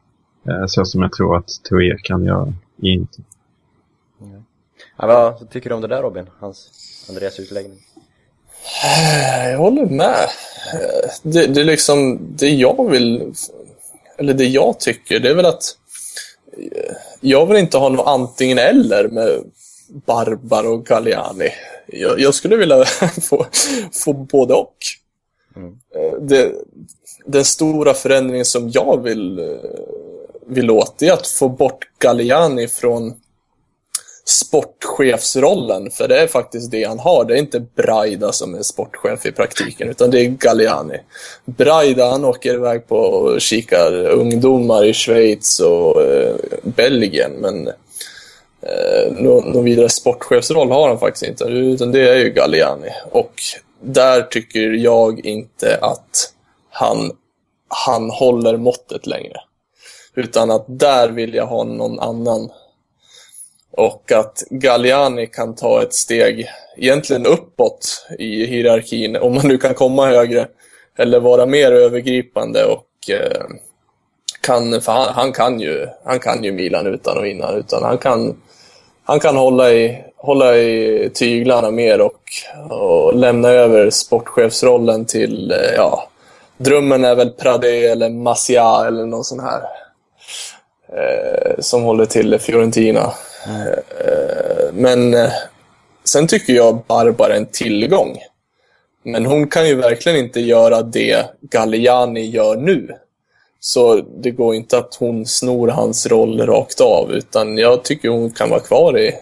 Eh, 0.48 0.66
Så 0.66 0.84
som 0.84 1.02
jag 1.02 1.12
tror 1.12 1.36
att 1.36 1.48
Toir 1.62 1.96
kan 2.02 2.24
göra 2.24 2.52
i 2.82 2.88
Inter. 2.88 3.24
Ja, 4.98 5.06
vad 5.06 5.50
tycker 5.50 5.68
du 5.70 5.74
om 5.74 5.80
det 5.80 5.88
där 5.88 6.02
Robin? 6.02 6.26
Hans, 6.38 6.68
Andreas 7.08 7.40
utläggning? 7.40 7.78
Jag 9.50 9.58
håller 9.58 9.86
med. 9.86 10.28
Eh, 10.74 11.10
Det, 11.22 11.46
det 11.46 11.60
är 11.60 11.64
liksom 11.64 12.18
det 12.36 12.48
jag 12.48 12.90
vill, 12.90 13.34
eller 14.18 14.34
det 14.34 14.44
jag 14.44 14.80
tycker, 14.80 15.20
det 15.20 15.30
är 15.30 15.34
väl 15.34 15.46
att 15.46 15.62
eh, 16.58 16.94
jag 17.20 17.46
vill 17.46 17.56
inte 17.56 17.78
ha 17.78 17.88
något 17.88 18.06
antingen 18.06 18.58
eller 18.58 19.08
med 19.08 19.42
Barbara 20.06 20.68
och 20.70 20.86
Galliani. 20.86 21.48
Jag, 21.86 22.20
jag 22.20 22.34
skulle 22.34 22.56
vilja 22.56 22.84
få, 23.22 23.46
få 23.92 24.12
både 24.12 24.54
och. 24.54 24.76
Eh, 25.56 26.20
Det, 26.20 26.52
den 27.26 27.44
stora 27.44 27.94
förändringen 27.94 28.44
som 28.44 28.70
jag 28.70 29.02
vill, 29.02 29.38
vi 30.52 30.62
låter 30.62 31.06
ju 31.06 31.12
att 31.12 31.26
få 31.26 31.48
bort 31.48 31.88
Galliani 31.98 32.68
från 32.68 33.14
sportchefsrollen, 34.24 35.90
för 35.90 36.08
det 36.08 36.20
är 36.20 36.26
faktiskt 36.26 36.70
det 36.70 36.84
han 36.84 36.98
har. 36.98 37.24
Det 37.24 37.34
är 37.34 37.38
inte 37.38 37.60
Braida 37.60 38.32
som 38.32 38.54
är 38.54 38.62
sportchef 38.62 39.26
i 39.26 39.32
praktiken, 39.32 39.88
utan 39.88 40.10
det 40.10 40.20
är 40.20 40.28
Galliani. 40.28 40.98
Braida, 41.44 42.10
han 42.10 42.24
åker 42.24 42.54
iväg 42.54 42.88
på 42.88 42.96
och 42.96 43.40
kikar 43.40 44.08
ungdomar 44.08 44.84
i 44.84 44.92
Schweiz 44.94 45.60
och 45.60 46.02
eh, 46.02 46.34
Belgien, 46.62 47.32
men 47.32 47.68
eh, 48.62 49.12
någon, 49.12 49.52
någon 49.52 49.64
vidare 49.64 49.88
sportchefsroll 49.88 50.70
har 50.70 50.88
han 50.88 50.98
faktiskt 50.98 51.26
inte, 51.26 51.44
utan 51.44 51.92
det 51.92 52.08
är 52.08 52.16
ju 52.16 52.30
Galliani. 52.30 52.90
Och 53.10 53.42
där 53.80 54.22
tycker 54.22 54.60
jag 54.70 55.26
inte 55.26 55.78
att 55.82 56.32
han, 56.70 57.12
han 57.68 58.10
håller 58.10 58.56
måttet 58.56 59.06
längre. 59.06 59.40
Utan 60.14 60.50
att 60.50 60.64
där 60.68 61.08
vill 61.08 61.34
jag 61.34 61.46
ha 61.46 61.64
någon 61.64 62.00
annan 62.00 62.50
och 63.72 64.12
att 64.12 64.42
Galliani 64.50 65.26
kan 65.26 65.54
ta 65.54 65.82
ett 65.82 65.94
steg 65.94 66.48
egentligen 66.76 67.26
uppåt 67.26 68.06
i 68.18 68.46
hierarkin, 68.46 69.16
om 69.16 69.34
man 69.34 69.48
nu 69.48 69.58
kan 69.58 69.74
komma 69.74 70.06
högre, 70.06 70.48
eller 70.98 71.20
vara 71.20 71.46
mer 71.46 71.72
övergripande 71.72 72.64
och 72.64 73.10
eh, 73.10 73.46
kan, 74.40 74.80
för 74.80 74.92
han, 74.92 75.14
han, 75.14 75.32
kan 75.32 75.60
ju, 75.60 75.86
han 76.04 76.18
kan 76.18 76.44
ju 76.44 76.52
Milan 76.52 76.86
utan 76.86 77.18
och 77.18 77.26
innan. 77.26 77.56
Utan 77.56 77.82
han 77.82 77.98
kan, 77.98 78.36
han 79.04 79.20
kan 79.20 79.36
hålla 79.36 79.72
i, 79.72 80.04
hålla 80.16 80.56
i 80.56 81.10
tyglarna 81.14 81.70
mer 81.70 82.00
och, 82.00 82.20
och 82.70 83.16
lämna 83.16 83.48
över 83.48 83.90
sportchefsrollen 83.90 85.04
till, 85.04 85.50
eh, 85.50 85.74
ja, 85.76 86.08
drömmen 86.56 87.04
är 87.04 87.14
väl 87.14 87.30
Pradé 87.30 87.86
eller 87.86 88.10
Masia 88.10 88.86
eller 88.86 89.06
någon 89.06 89.24
sån 89.24 89.40
här. 89.40 89.62
Eh, 90.92 91.54
som 91.58 91.82
håller 91.82 92.06
till 92.06 92.34
i 92.34 92.38
Fiorentina. 92.38 93.12
Eh, 93.46 94.06
eh, 94.06 94.72
men 94.72 95.14
eh, 95.14 95.32
sen 96.04 96.26
tycker 96.26 96.52
jag 96.52 96.82
Barbara 96.86 97.32
är 97.32 97.36
en 97.36 97.46
tillgång. 97.46 98.18
Men 99.02 99.26
hon 99.26 99.48
kan 99.48 99.68
ju 99.68 99.74
verkligen 99.74 100.18
inte 100.18 100.40
göra 100.40 100.82
det 100.82 101.26
Galliani 101.40 102.26
gör 102.26 102.56
nu. 102.56 102.94
Så 103.60 103.96
det 103.96 104.30
går 104.30 104.54
inte 104.54 104.78
att 104.78 104.94
hon 104.94 105.26
snor 105.26 105.68
hans 105.68 106.06
roll 106.06 106.46
rakt 106.46 106.80
av, 106.80 107.12
utan 107.12 107.58
jag 107.58 107.82
tycker 107.82 108.08
hon 108.08 108.30
kan 108.30 108.50
vara 108.50 108.60
kvar 108.60 108.98
i, 108.98 109.12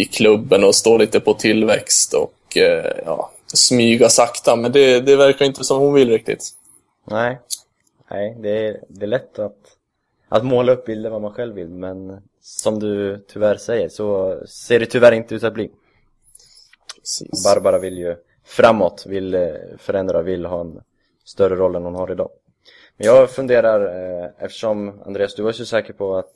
i 0.00 0.04
klubben 0.04 0.64
och 0.64 0.74
stå 0.74 0.98
lite 0.98 1.20
på 1.20 1.34
tillväxt 1.34 2.14
och 2.14 2.56
eh, 2.56 2.92
ja, 3.04 3.30
smyga 3.54 4.08
sakta. 4.08 4.56
Men 4.56 4.72
det, 4.72 5.00
det 5.00 5.16
verkar 5.16 5.44
inte 5.44 5.64
som 5.64 5.78
hon 5.78 5.94
vill 5.94 6.10
riktigt. 6.10 6.50
Nej, 7.10 7.38
Nej 8.10 8.36
det, 8.40 8.66
är, 8.66 8.80
det 8.88 9.04
är 9.04 9.08
lätt 9.08 9.38
att, 9.38 9.67
att 10.28 10.44
måla 10.44 10.72
upp 10.72 10.84
bilder 10.84 11.10
vad 11.10 11.22
man 11.22 11.32
själv 11.32 11.54
vill, 11.54 11.68
men 11.68 12.22
som 12.40 12.78
du 12.78 13.24
tyvärr 13.28 13.56
säger 13.56 13.88
så 13.88 14.38
ser 14.46 14.80
det 14.80 14.86
tyvärr 14.86 15.12
inte 15.12 15.34
ut 15.34 15.44
att 15.44 15.54
bli. 15.54 15.70
Precis. 17.00 17.44
Barbara 17.44 17.78
vill 17.78 17.98
ju 17.98 18.16
framåt, 18.44 19.04
vill 19.06 19.34
eh, 19.34 19.50
förändra, 19.78 20.22
vill 20.22 20.46
ha 20.46 20.60
en 20.60 20.80
större 21.24 21.54
roll 21.54 21.76
än 21.76 21.84
hon 21.84 21.94
har 21.94 22.12
idag. 22.12 22.30
Men 22.96 23.06
jag 23.06 23.30
funderar, 23.30 23.80
eh, 23.80 24.30
eftersom 24.38 25.02
Andreas, 25.06 25.34
du 25.34 25.42
var 25.42 25.52
så 25.52 25.66
säker 25.66 25.92
på 25.92 26.16
att 26.16 26.34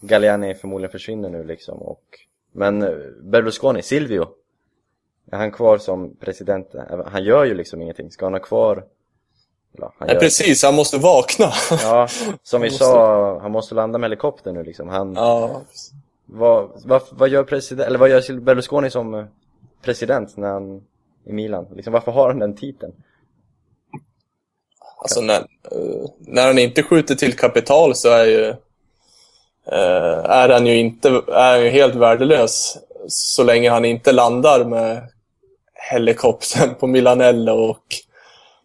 Galliani 0.00 0.54
förmodligen 0.54 0.92
försvinner 0.92 1.28
nu 1.28 1.44
liksom 1.44 1.78
och 1.78 2.04
Men 2.52 2.82
eh, 2.82 2.96
Berlusconi, 3.22 3.82
Silvio 3.82 4.28
Är 5.30 5.38
han 5.38 5.52
kvar 5.52 5.78
som 5.78 6.16
president? 6.16 6.74
Han 7.06 7.24
gör 7.24 7.44
ju 7.44 7.54
liksom 7.54 7.82
ingenting, 7.82 8.10
ska 8.10 8.26
han 8.26 8.32
ha 8.32 8.40
kvar? 8.40 8.84
Ja, 9.78 9.92
han 9.98 10.06
Nej, 10.06 10.14
gör- 10.14 10.20
precis, 10.20 10.62
han 10.62 10.74
måste 10.74 10.98
vakna. 10.98 11.52
Ja, 11.82 12.08
som 12.42 12.60
vi 12.60 12.68
Han 12.68 12.72
måste- 12.72 12.84
sa, 12.84 13.38
han 13.40 13.50
måste 13.52 13.74
landa 13.74 13.98
med 13.98 14.04
helikopter 14.10 14.52
nu 14.52 14.64
liksom 14.64 14.88
han, 14.88 15.14
ja. 15.14 15.60
vad, 16.26 16.70
vad, 16.84 17.02
vad 17.10 17.28
gör 17.28 17.44
president, 17.44 17.86
eller 17.88 17.98
vad 17.98 18.08
gör 18.10 18.40
Berlusconi 18.40 18.90
som 18.90 19.14
eh, 19.14 19.24
president 19.82 20.36
när 20.36 20.48
han 20.48 20.82
i 21.24 21.32
Milan? 21.32 21.66
Liksom, 21.74 21.92
varför 21.92 22.12
har 22.12 22.28
han 22.28 22.38
den 22.38 22.56
titeln? 22.56 22.92
Alltså 24.98 25.20
när, 25.20 25.36
eh, 25.40 26.08
när 26.18 26.46
han 26.46 26.58
inte 26.58 26.82
skjuter 26.82 27.14
till 27.14 27.36
kapital 27.36 27.94
så 27.94 28.08
är 28.08 28.24
ju 28.24 28.44
eh, 29.72 30.24
är 30.30 30.48
han 30.48 30.66
ju 30.66 30.76
inte 30.76 31.08
är 31.08 31.50
han 31.52 31.62
ju 31.64 31.68
helt 31.70 31.94
värdelös 31.94 32.78
så 33.08 33.44
länge 33.44 33.70
han 33.70 33.84
inte 33.84 34.12
landar 34.12 34.64
med 34.64 35.08
helikoptern 35.90 36.74
på 36.74 36.86
Milanello 36.86 37.52
och 37.52 37.84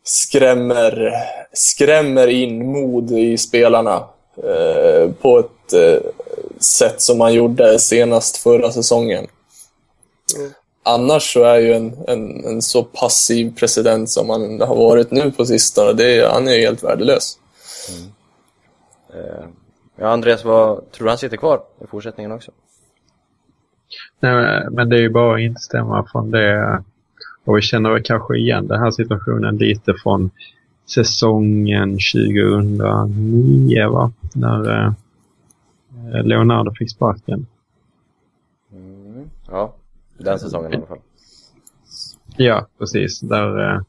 skrämmer, 0.07 1.11
skrämmer 1.53 2.27
in 2.27 2.71
mod 2.71 3.11
i 3.11 3.37
spelarna 3.37 4.03
eh, 4.43 5.11
på 5.21 5.39
ett 5.39 5.73
eh, 5.73 6.09
sätt 6.59 7.01
som 7.01 7.21
han 7.21 7.33
gjorde 7.33 7.79
senast 7.79 8.37
förra 8.37 8.71
säsongen. 8.71 9.27
Annars 10.83 11.33
så 11.33 11.43
är 11.43 11.57
ju 11.59 11.73
en, 11.73 11.97
en, 12.07 12.45
en 12.45 12.61
så 12.61 12.83
passiv 12.83 13.55
president 13.59 14.09
som 14.09 14.29
han 14.29 14.61
har 14.61 14.75
varit 14.75 15.11
nu 15.11 15.31
på 15.31 15.45
sistone, 15.45 15.93
det 15.93 16.17
är, 16.19 16.29
han 16.29 16.47
är 16.47 16.53
ju 16.53 16.61
helt 16.61 16.83
värdelös. 16.83 17.37
Eh, 19.13 19.45
Ja, 19.97 20.07
Andreas, 20.07 20.45
vad, 20.45 20.91
tror 20.91 21.05
du 21.05 21.09
han 21.11 21.17
sitter 21.17 21.37
kvar 21.37 21.61
i 21.83 21.87
fortsättningen 21.87 22.31
också? 22.31 22.51
Nej, 24.19 24.33
men- 24.33 24.73
men 24.73 24.89
det 24.89 24.95
är 24.95 24.99
ju 25.01 25.09
bara 25.09 25.35
att 25.35 25.41
instämma 25.41 26.07
från 26.11 26.31
det. 26.31 26.83
Och 27.45 27.57
vi 27.57 27.61
känner 27.61 27.89
väl 27.89 28.03
kanske 28.03 28.37
igen 28.37 28.67
den 28.67 28.79
här 28.79 28.91
situationen 28.91 29.57
lite 29.57 29.93
från 29.93 30.29
säsongen 30.85 31.97
2009, 32.13 33.89
va? 33.89 34.11
När 34.33 34.85
eh, 34.85 34.93
Leonardo 36.23 36.71
fick 36.75 36.91
sparken. 36.91 37.47
Mm. 38.71 39.29
Ja, 39.47 39.75
den 40.17 40.39
säsongen 40.39 40.73
i 40.73 40.75
alla 40.75 40.85
fall. 40.85 40.99
Ja, 42.37 42.67
precis. 42.79 43.19
Där, 43.19 43.59
eh, 43.59 43.81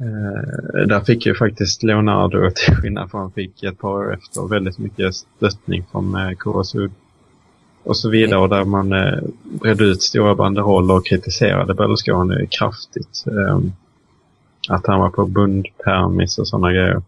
eh, 0.00 0.86
där 0.86 1.00
fick 1.00 1.26
ju 1.26 1.34
faktiskt 1.34 1.82
Leonardo, 1.82 2.50
till 2.54 2.76
skillnad 2.76 3.10
från 3.10 3.20
han 3.20 3.32
fick 3.32 3.62
ett 3.62 3.78
par 3.78 3.88
år 3.88 4.14
efter, 4.14 4.48
väldigt 4.48 4.78
mycket 4.78 5.14
stöttning 5.14 5.84
från 5.92 6.14
eh, 6.14 6.30
KSU 6.30 6.90
och 7.86 7.96
så 7.96 8.10
vidare. 8.10 8.40
Och 8.40 8.48
där 8.48 8.64
man 8.64 8.92
eh, 8.92 9.18
bredde 9.42 9.84
ut 9.84 10.02
stora 10.02 10.34
banderoller 10.34 10.94
och 10.94 11.06
kritiserade 11.06 11.74
Berlusconi 11.74 12.46
kraftigt. 12.50 13.24
Eh, 13.26 13.60
att 14.68 14.86
han 14.86 15.00
var 15.00 15.10
på 15.10 15.26
bundpermis 15.26 16.38
och 16.38 16.48
sådana 16.48 16.72
grejer. 16.72 17.02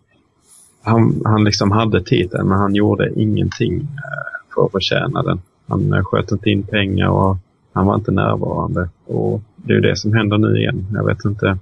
Han, 0.83 1.23
han 1.25 1.45
liksom 1.45 1.71
hade 1.71 2.03
titeln 2.03 2.49
men 2.49 2.59
han 2.59 2.75
gjorde 2.75 3.13
ingenting 3.21 3.75
eh, 3.81 4.55
för 4.55 4.65
att 4.65 4.73
förtjäna 4.73 5.23
den. 5.23 5.41
Han 5.67 5.93
eh, 5.93 6.05
sköt 6.05 6.33
inte 6.33 6.51
in 6.51 6.63
pengar 6.63 7.09
och 7.09 7.37
han 7.73 7.87
var 7.87 7.95
inte 7.95 8.11
närvarande. 8.11 8.89
Och 9.07 9.43
det 9.57 9.73
är 9.73 9.75
ju 9.75 9.81
det 9.81 9.97
som 9.97 10.13
händer 10.13 10.39
nu 10.39 10.59
igen. 10.59 10.87
Jag 10.93 11.07
vet 11.07 11.25
inte 11.25 11.59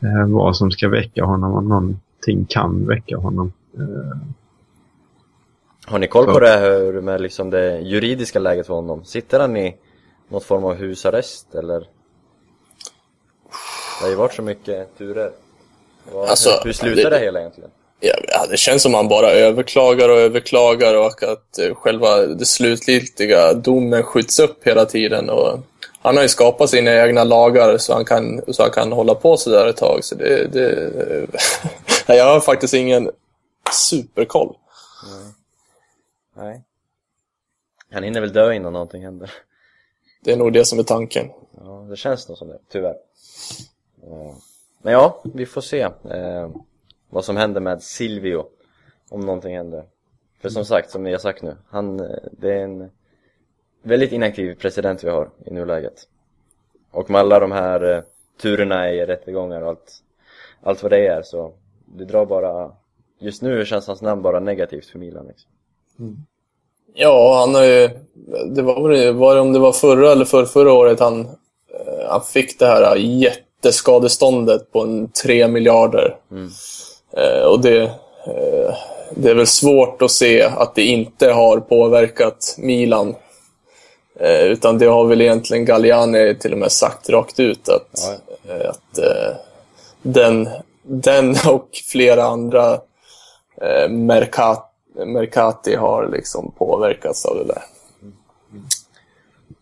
eh, 0.00 0.26
vad 0.26 0.56
som 0.56 0.70
ska 0.70 0.88
väcka 0.88 1.24
honom, 1.24 1.52
om 1.52 1.68
någonting 1.68 2.46
kan 2.48 2.86
väcka 2.86 3.16
honom. 3.16 3.52
Eh, 3.78 4.18
har 5.86 5.98
ni 5.98 6.06
koll 6.08 6.26
på 6.32 6.40
det 6.40 6.56
hur 6.58 7.00
med 7.00 7.20
liksom 7.20 7.50
det 7.50 7.78
juridiska 7.80 8.38
läget 8.38 8.66
för 8.66 8.74
honom? 8.74 9.04
Sitter 9.04 9.40
han 9.40 9.56
i 9.56 9.76
något 10.28 10.44
form 10.44 10.64
av 10.64 10.74
husarrest 10.74 11.54
eller? 11.54 11.80
Det 11.80 11.86
har 14.04 14.08
ju 14.08 14.14
varit 14.14 14.34
så 14.34 14.42
mycket 14.42 14.98
turer. 14.98 15.30
Vad, 16.12 16.28
Alltså, 16.28 16.50
hur, 16.50 16.64
hur 16.64 16.72
slutar 16.72 17.10
det- 17.10 17.16
det 17.18 17.24
hela 17.24 17.38
egentligen? 17.40 17.70
Ja, 18.00 18.46
det 18.50 18.56
känns 18.56 18.82
som 18.82 18.94
han 18.94 19.08
bara 19.08 19.30
överklagar 19.30 20.08
och 20.08 20.16
överklagar 20.18 20.94
och 20.94 21.22
att 21.22 21.58
eh, 21.58 21.74
själva 21.74 22.16
det 22.16 22.46
slutgiltiga 22.46 23.52
domen 23.52 24.02
skjuts 24.02 24.38
upp 24.38 24.66
hela 24.66 24.84
tiden. 24.84 25.30
Och 25.30 25.58
han 26.02 26.16
har 26.16 26.22
ju 26.22 26.28
skapat 26.28 26.70
sina 26.70 26.94
egna 27.06 27.24
lagar 27.24 27.78
så 27.78 27.94
han 27.94 28.04
kan, 28.04 28.40
så 28.54 28.62
han 28.62 28.72
kan 28.72 28.92
hålla 28.92 29.14
på 29.14 29.36
så 29.36 29.50
där 29.50 29.66
ett 29.66 29.76
tag. 29.76 30.04
Så 30.04 30.14
det, 30.14 30.46
det, 30.52 30.92
jag 32.16 32.24
har 32.24 32.40
faktiskt 32.40 32.74
ingen 32.74 33.10
superkoll. 33.72 34.54
Nej. 36.36 36.62
Han 37.90 38.02
hinner 38.02 38.20
väl 38.20 38.32
dö 38.32 38.52
innan 38.52 38.72
någonting 38.72 39.02
händer. 39.02 39.32
Det 40.24 40.32
är 40.32 40.36
nog 40.36 40.52
det 40.52 40.64
som 40.64 40.78
är 40.78 40.82
tanken. 40.82 41.30
Ja, 41.56 41.86
det 41.90 41.96
känns 41.96 42.28
nog 42.28 42.38
som 42.38 42.48
det, 42.48 42.58
tyvärr. 42.68 42.96
Eh, 44.02 44.34
Men 44.82 44.92
ja, 44.92 45.22
vi 45.34 45.46
får 45.46 45.60
se 45.60 45.80
eh, 46.10 46.50
vad 47.08 47.24
som 47.24 47.36
händer 47.36 47.60
med 47.60 47.82
Silvio. 47.82 48.46
Om 49.08 49.20
någonting 49.20 49.56
händer. 49.56 49.84
För 50.40 50.48
som 50.48 50.64
sagt, 50.64 50.90
som 50.90 51.04
vi 51.04 51.12
har 51.12 51.18
sagt 51.18 51.42
nu, 51.42 51.56
han, 51.68 52.00
eh, 52.00 52.16
det 52.32 52.52
är 52.52 52.64
en 52.64 52.90
väldigt 53.82 54.12
inaktiv 54.12 54.54
president 54.54 55.04
vi 55.04 55.10
har 55.10 55.30
i 55.44 55.50
nuläget. 55.50 56.08
Och 56.90 57.10
med 57.10 57.20
alla 57.20 57.40
de 57.40 57.52
här 57.52 57.94
eh, 57.96 58.02
turerna 58.42 58.90
i 58.90 59.06
rättegångar 59.06 59.62
och 59.62 59.68
allt, 59.68 60.02
allt 60.60 60.82
vad 60.82 60.92
det 60.92 61.06
är 61.06 61.22
så 61.22 61.54
det 61.86 62.04
drar 62.04 62.26
bara, 62.26 62.72
just 63.18 63.42
nu 63.42 63.64
känns 63.64 63.86
hans 63.86 64.02
namn 64.02 64.22
bara 64.22 64.40
negativt 64.40 64.86
för 64.86 64.98
Milan 64.98 65.26
liksom. 65.26 65.50
Ja, 66.94 67.38
han 67.40 67.54
har 67.54 67.64
ju... 67.64 67.90
Det 68.46 68.62
var, 68.62 69.12
var 69.12 69.34
det 69.34 69.40
om 69.40 69.52
det 69.52 69.58
var 69.58 69.72
förra 69.72 70.12
eller 70.12 70.24
för 70.24 70.44
förra 70.44 70.72
året 70.72 71.00
han, 71.00 71.20
eh, 71.20 72.08
han 72.08 72.22
fick 72.22 72.58
det 72.58 72.66
här 72.66 72.96
jätteskadeståndet 72.96 74.72
på 74.72 74.80
en 74.80 75.08
3 75.08 75.48
miljarder. 75.48 76.16
Eh, 77.16 77.42
och 77.42 77.60
det, 77.60 77.82
eh, 77.82 78.74
det 79.14 79.30
är 79.30 79.34
väl 79.34 79.46
svårt 79.46 80.02
att 80.02 80.10
se 80.10 80.42
att 80.42 80.74
det 80.74 80.82
inte 80.82 81.30
har 81.30 81.60
påverkat 81.60 82.56
Milan. 82.58 83.14
Utan 84.42 84.78
det 84.78 84.86
har 84.86 85.04
väl 85.04 85.20
egentligen 85.20 85.64
Galliani 85.64 86.34
till 86.34 86.52
och 86.52 86.58
med 86.58 86.72
sagt 86.72 87.10
rakt 87.10 87.40
ut 87.40 87.68
att, 87.68 88.18
eh, 88.48 88.70
att 88.70 88.98
den, 90.02 90.48
den 90.82 91.36
och 91.46 91.68
flera 91.92 92.24
andra 92.24 92.72
eh, 93.60 93.88
Mercat, 93.88 94.72
Mercati 95.04 95.74
har 95.74 96.08
liksom 96.08 96.52
påverkats 96.58 97.26
av 97.26 97.36
det 97.36 97.44
där. 97.44 97.62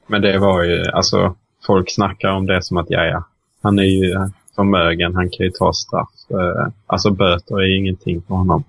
Men 0.07 0.23
det 0.23 0.38
var 0.38 0.62
ju, 0.62 0.85
alltså, 0.92 1.35
folk 1.66 1.90
snackar 1.90 2.29
om 2.29 2.47
det 2.47 2.62
som 2.62 2.77
att, 2.77 2.87
ja, 2.90 3.05
ja, 3.05 3.25
han 3.62 3.79
är 3.79 3.83
ju 3.83 4.31
förmögen, 4.55 5.14
han 5.14 5.31
kan 5.31 5.47
ju 5.47 5.51
ta 5.51 5.73
straff. 5.73 6.09
Eh, 6.31 6.68
Alltså 6.87 7.11
böter 7.11 7.61
är 7.61 7.79
ingenting 7.79 8.23
för 8.23 8.35
honom. 8.35 8.64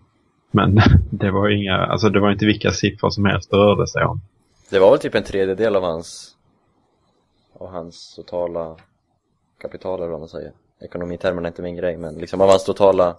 Men 0.52 0.80
det 1.12 1.32
var 1.32 1.48
ju 1.48 1.58
inga, 1.58 1.78
alltså 1.78 2.10
det 2.10 2.20
var 2.20 2.32
inte 2.32 2.46
vilka 2.46 2.72
siffror 2.72 3.10
som 3.10 3.26
helst 3.26 3.52
det 3.52 3.58
rörde 3.58 3.88
sig 3.88 4.04
om. 4.06 4.22
Det 4.70 4.80
var 4.80 4.92
väl 4.92 5.00
typ 5.00 5.16
en 5.16 5.24
tredjedel 5.24 5.76
av 5.76 5.84
hans 5.84 6.36
av 7.60 7.72
hans 7.72 8.16
totala 8.16 8.76
kapital 9.62 10.00
eller 10.00 10.12
vad 10.12 10.20
man 10.20 10.30
säger. 10.30 10.52
Ekonomitermerna 10.82 11.48
är 11.48 11.52
inte 11.52 11.62
min 11.62 11.76
grej 11.76 11.98
men 11.98 12.16
liksom 12.16 12.42
av 12.42 12.50
hans 12.50 12.66
totala 12.66 13.16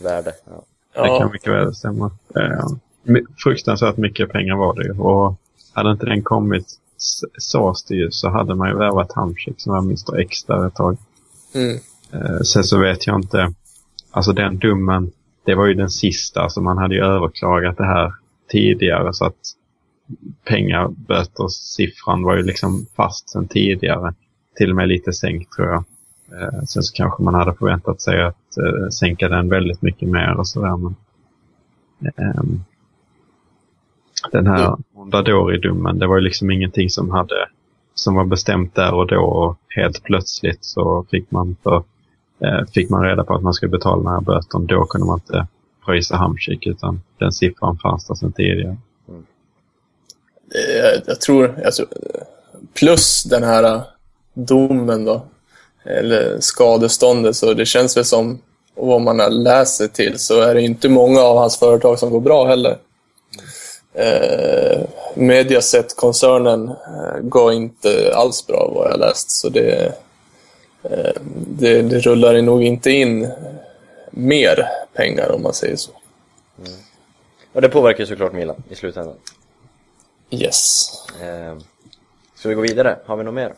värde. 0.00 0.34
Ja. 0.94 1.02
Det 1.02 1.18
kan 1.18 1.32
mycket 1.32 1.52
väl 1.52 1.74
stämma. 1.74 2.10
Eh, 2.36 2.66
fruktansvärt 3.42 3.96
mycket 3.96 4.32
pengar 4.32 4.56
var 4.56 4.74
det. 4.74 4.92
Och 4.92 5.34
hade 5.72 5.90
inte 5.90 6.06
den 6.06 6.22
kommit, 6.22 6.66
sades 7.38 7.84
det 7.84 7.94
ju, 7.94 8.10
så 8.10 8.28
hade 8.28 8.54
man 8.54 8.68
ju 8.68 8.76
värvat 8.76 9.12
Hamsik 9.12 9.54
som 9.60 9.72
var 9.72 9.78
Mr 9.78 10.20
X 10.20 10.44
där 10.44 10.66
ett 10.66 10.74
tag. 10.74 10.96
mm. 11.54 11.78
Eh, 12.12 12.40
sen 12.40 12.64
så 12.64 12.78
vet 12.78 13.06
jag 13.06 13.16
inte, 13.16 13.54
alltså 14.10 14.32
den 14.32 14.58
domen, 14.58 15.12
det 15.44 15.54
var 15.54 15.66
ju 15.66 15.74
den 15.74 15.90
sista, 15.90 16.48
så 16.48 16.60
man 16.60 16.78
hade 16.78 16.94
ju 16.94 17.04
överklagat 17.04 17.76
det 17.76 17.84
här 17.84 18.12
tidigare 18.48 19.12
så 19.12 19.24
att 19.24 19.54
pengabötersiffran 20.44 22.22
var 22.22 22.36
ju 22.36 22.42
liksom 22.42 22.86
fast 22.96 23.30
sen 23.30 23.48
tidigare. 23.48 24.14
Till 24.56 24.70
och 24.70 24.76
med 24.76 24.88
lite 24.88 25.12
sänkt 25.12 25.52
tror 25.52 25.68
jag. 25.68 25.84
Eh, 26.32 26.62
sen 26.68 26.82
så 26.82 26.94
kanske 26.94 27.22
man 27.22 27.34
hade 27.34 27.54
förväntat 27.54 28.00
sig 28.00 28.22
att 28.22 28.36
eh, 28.58 28.88
sänka 28.88 29.28
den 29.28 29.48
väldigt 29.48 29.82
mycket 29.82 30.08
mer 30.08 30.34
och 30.38 30.48
sådär. 30.48 30.76
Men, 30.76 30.94
ehm, 32.16 32.64
den 34.32 34.46
här 34.46 34.76
Mondadori-domen, 34.94 35.98
det 35.98 36.06
var 36.06 36.16
ju 36.16 36.22
liksom 36.22 36.50
ingenting 36.50 36.90
som 36.90 37.10
hade 37.10 37.48
som 37.94 38.14
var 38.14 38.24
bestämt 38.24 38.74
där 38.74 38.94
och 38.94 39.06
då 39.06 39.20
och 39.20 39.58
helt 39.68 40.02
plötsligt 40.02 40.64
så 40.64 41.06
fick 41.10 41.30
man 41.30 41.56
för 41.62 41.84
eh, 42.40 42.64
fick 42.74 42.90
man 42.90 43.02
reda 43.02 43.24
på 43.24 43.34
att 43.34 43.42
man 43.42 43.54
skulle 43.54 43.70
betala 43.70 44.02
den 44.02 44.12
här 44.12 44.20
böten. 44.20 44.66
Då 44.66 44.84
kunde 44.84 45.06
man 45.06 45.18
inte 45.18 45.46
pröjsa 45.84 46.16
Hamsik 46.16 46.66
utan 46.66 47.00
den 47.18 47.32
siffran 47.32 47.78
fanns 47.78 48.06
där 48.06 48.14
sedan 48.14 48.32
tidigare. 48.32 48.76
jag, 50.54 51.02
jag, 51.06 51.20
tror, 51.20 51.54
jag 51.62 51.74
tror... 51.74 51.88
Plus 52.74 53.22
den 53.22 53.42
här 53.42 53.82
domen 54.34 55.04
då. 55.04 55.26
Eller 55.84 56.40
skadeståndet. 56.40 57.36
Så 57.36 57.54
det 57.54 57.66
känns 57.66 57.96
väl 57.96 58.04
som, 58.04 58.40
och 58.74 58.86
vad 58.86 59.00
man 59.00 59.20
har 59.20 59.30
läst 59.30 59.76
sig 59.76 59.88
till, 59.88 60.18
så 60.18 60.40
är 60.40 60.54
det 60.54 60.62
inte 60.62 60.88
många 60.88 61.20
av 61.20 61.38
hans 61.38 61.56
företag 61.56 61.98
som 61.98 62.10
går 62.10 62.20
bra 62.20 62.46
heller. 62.46 62.78
Eh, 63.94 64.80
Mediaset-koncernen 65.14 66.68
eh, 66.68 67.20
går 67.22 67.52
inte 67.52 68.12
alls 68.14 68.46
bra 68.46 68.70
vad 68.74 68.90
jag 68.90 69.00
läst. 69.00 69.30
Så 69.30 69.48
det, 69.48 69.92
eh, 70.82 71.12
det, 71.46 71.82
det 71.82 71.98
rullar 71.98 72.42
nog 72.42 72.62
inte 72.62 72.90
in 72.90 73.28
mer 74.10 74.68
pengar 74.92 75.32
om 75.32 75.42
man 75.42 75.54
säger 75.54 75.76
så. 75.76 75.90
Och 77.52 77.60
det 77.60 77.68
påverkar 77.68 78.04
såklart 78.04 78.32
Milan 78.32 78.62
i 78.68 78.74
slutändan. 78.74 79.16
Yes. 80.30 80.90
Eh, 81.22 81.58
ska 82.34 82.48
vi 82.48 82.54
gå 82.54 82.60
vidare? 82.60 82.98
Har 83.06 83.16
vi 83.16 83.24
något 83.24 83.34
mer? 83.34 83.54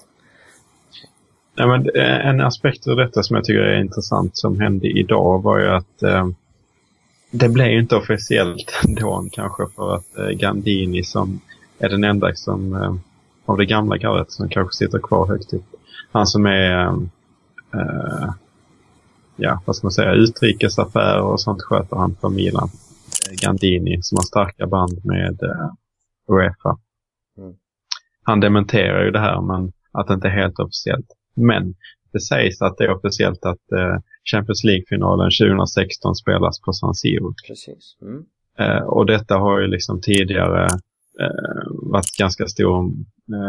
Nej, 1.56 1.66
men 1.66 1.90
eh, 1.94 2.26
en 2.26 2.40
aspekt 2.40 2.86
av 2.86 2.96
detta 2.96 3.22
som 3.22 3.36
jag 3.36 3.44
tycker 3.44 3.60
är 3.60 3.80
intressant 3.80 4.36
som 4.36 4.60
hände 4.60 4.86
idag 4.88 5.42
var 5.42 5.58
ju 5.58 5.68
att 5.68 6.02
eh, 6.02 6.28
det 7.30 7.48
blev 7.48 7.66
ju 7.66 7.80
inte 7.80 7.96
officiellt 7.96 8.80
ändå 8.88 9.28
kanske 9.32 9.66
för 9.76 9.94
att 9.94 10.18
eh, 10.18 10.28
Gandini 10.28 11.02
som 11.02 11.40
är 11.78 11.88
den 11.88 12.04
enda 12.04 12.34
som 12.34 12.74
eh, 12.74 12.94
av 13.46 13.58
det 13.58 13.66
gamla 13.66 13.96
gardet 13.96 14.30
som 14.32 14.48
kanske 14.48 14.76
sitter 14.76 14.98
kvar 14.98 15.26
högt 15.26 15.52
upp. 15.52 15.64
Han 16.12 16.26
som 16.26 16.46
är 16.46 16.86
eh, 16.86 16.92
eh, 17.74 18.30
ja, 19.36 19.62
vad 19.64 19.76
ska 19.76 19.84
man 19.84 19.92
säga, 19.92 20.12
utrikesaffärer 20.12 21.22
och 21.22 21.40
sånt 21.40 21.62
sköter 21.62 21.96
han 21.96 22.16
för 22.20 22.28
Milan. 22.28 22.68
Gandini 23.42 24.02
som 24.02 24.16
har 24.16 24.22
starka 24.22 24.66
band 24.66 25.04
med 25.04 25.40
Uefa. 26.28 26.78
Mm. 27.38 27.54
Han 28.22 28.40
dementerar 28.40 29.04
ju 29.04 29.10
det 29.10 29.20
här 29.20 29.40
men 29.40 29.72
att 29.92 30.06
det 30.06 30.14
inte 30.14 30.28
är 30.28 30.42
helt 30.42 30.58
officiellt. 30.58 31.06
Men 31.34 31.74
det 32.12 32.20
sägs 32.20 32.62
att 32.62 32.76
det 32.78 32.84
är 32.84 32.90
officiellt 32.90 33.44
att 33.44 33.72
eh, 33.72 33.96
Champions 34.30 34.64
League-finalen 34.64 35.30
2016 35.40 36.14
spelas 36.14 36.60
på 36.60 36.72
San 36.72 36.94
Siro. 36.94 37.34
Precis. 37.48 37.96
Mm. 38.02 38.24
Eh, 38.58 38.82
och 38.82 39.06
detta 39.06 39.34
har 39.34 39.60
ju 39.60 39.66
liksom 39.66 40.00
tidigare 40.00 40.64
eh, 41.20 41.66
varit 41.82 42.16
ganska 42.18 42.46
stor 42.46 42.92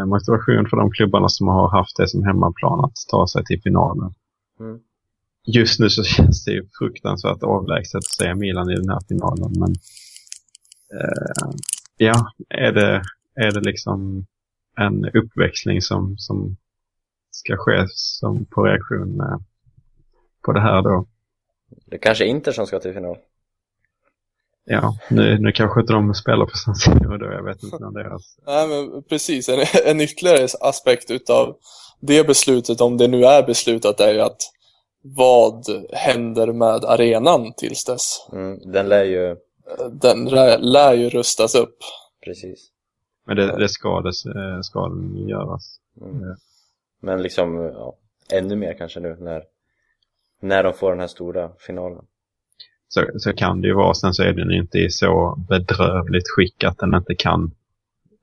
motivation 0.06 0.66
för 0.70 0.76
de 0.76 0.90
klubbarna 0.90 1.28
som 1.28 1.48
har 1.48 1.68
haft 1.68 1.96
det 1.96 2.08
som 2.08 2.24
hemmaplan 2.24 2.84
att 2.84 2.96
ta 3.10 3.26
sig 3.26 3.44
till 3.44 3.62
finalen. 3.62 4.14
Mm. 4.60 4.78
Just 5.46 5.80
nu 5.80 5.90
så 5.90 6.02
känns 6.16 6.44
det 6.44 6.52
ju 6.52 6.68
fruktansvärt 6.78 7.42
avlägset 7.42 7.98
att 7.98 8.04
se 8.04 8.34
Milan 8.34 8.70
i 8.70 8.74
den 8.74 8.88
här 8.88 9.00
finalen. 9.08 9.52
Men 9.58 9.74
eh, 11.00 11.50
ja, 11.96 12.32
är 12.48 12.72
det, 12.72 13.02
är 13.34 13.52
det 13.52 13.60
liksom 13.60 14.26
en 14.76 15.04
uppväxling 15.04 15.82
som, 15.82 16.18
som 16.18 16.56
ska 17.36 17.56
ske 17.56 17.86
som 17.88 18.44
på 18.44 18.62
reaktion 18.62 19.20
eh, 19.20 19.38
på 20.44 20.52
det 20.52 20.60
här 20.60 20.82
då? 20.82 21.06
Det 21.86 21.98
kanske 21.98 22.24
är 22.24 22.28
Inter 22.28 22.52
som 22.52 22.66
ska 22.66 22.80
till 22.80 22.94
final. 22.94 23.16
Ja, 24.64 24.98
nu, 25.10 25.38
nu 25.38 25.52
kanske 25.52 25.80
inte 25.80 25.92
de 25.92 26.14
spelar 26.14 26.46
på 26.46 26.56
San 26.56 26.74
Siro 26.74 27.18
då, 27.18 27.26
jag 27.26 27.42
vet 27.42 27.62
inte 27.62 27.76
om 27.76 27.94
deras... 27.94 28.38
Nej, 28.46 28.68
men 28.68 29.02
precis. 29.02 29.48
En, 29.48 29.58
en 29.86 30.00
ytterligare 30.00 30.48
aspekt 30.60 31.10
utav 31.10 31.56
det 32.00 32.26
beslutet, 32.26 32.80
om 32.80 32.96
det 32.96 33.08
nu 33.08 33.24
är 33.24 33.42
beslutat, 33.42 34.00
är 34.00 34.12
ju 34.12 34.20
att 34.20 34.40
vad 35.02 35.64
händer 35.92 36.52
med 36.52 36.84
arenan 36.84 37.52
tills 37.56 37.84
dess? 37.84 38.28
Mm. 38.32 38.72
Den 38.72 38.88
lär 38.88 39.04
ju... 39.04 39.36
Den 39.90 40.24
lär, 40.24 40.58
lär 40.58 40.94
ju 40.94 41.08
rustas 41.08 41.54
upp. 41.54 41.78
Precis. 42.24 42.70
Men 43.26 43.36
det, 43.36 43.58
det 43.58 43.68
ska, 43.68 44.00
det 44.00 44.08
eh, 44.08 44.60
ska 44.62 44.88
den 44.88 45.28
göras. 45.28 45.78
Mm. 46.00 46.36
Men 47.06 47.22
liksom, 47.22 47.56
ja, 47.74 47.94
ännu 48.32 48.56
mer 48.56 48.74
kanske 48.74 49.00
nu 49.00 49.16
när, 49.20 49.42
när 50.40 50.62
de 50.62 50.72
får 50.72 50.90
den 50.90 51.00
här 51.00 51.06
stora 51.06 51.50
finalen. 51.58 52.04
Så, 52.88 53.06
så 53.16 53.32
kan 53.32 53.60
det 53.60 53.68
ju 53.68 53.74
vara. 53.74 53.94
Sen 53.94 54.14
så 54.14 54.22
är 54.22 54.32
den 54.32 54.50
ju 54.50 54.58
inte 54.58 54.78
i 54.78 54.90
så 54.90 55.38
bedrövligt 55.48 56.28
skick 56.28 56.64
att 56.64 56.78
den 56.78 56.94
inte 56.94 57.14
kan 57.14 57.50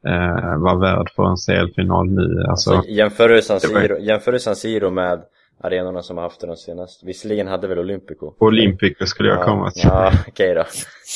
eh, 0.05 0.57
vara 0.57 0.75
värd 0.75 1.09
för 1.15 1.23
en 1.23 1.37
CL-final 1.37 2.09
nu. 2.09 2.43
Alltså, 2.49 2.81
Så 2.81 2.89
jämför 2.89 3.29
du 3.29 3.41
San 3.41 3.59
Siro, 3.59 3.99
jämför 3.99 4.31
du 4.31 4.39
San 4.39 4.55
Siro 4.55 4.89
med 4.89 5.21
arenorna 5.61 6.01
som 6.01 6.17
har 6.17 6.23
haft 6.23 6.41
det 6.41 6.47
de 6.47 6.57
senaste. 6.57 7.05
Visserligen 7.05 7.47
hade 7.47 7.67
väl 7.67 7.79
Olympico. 7.79 8.33
Olympico 8.39 9.05
skulle 9.05 9.29
jag 9.29 9.39
ja, 9.39 9.43
komma 9.45 9.71
till. 9.71 9.83
Ja, 9.83 10.11
okej 10.27 10.53
då. 10.53 10.63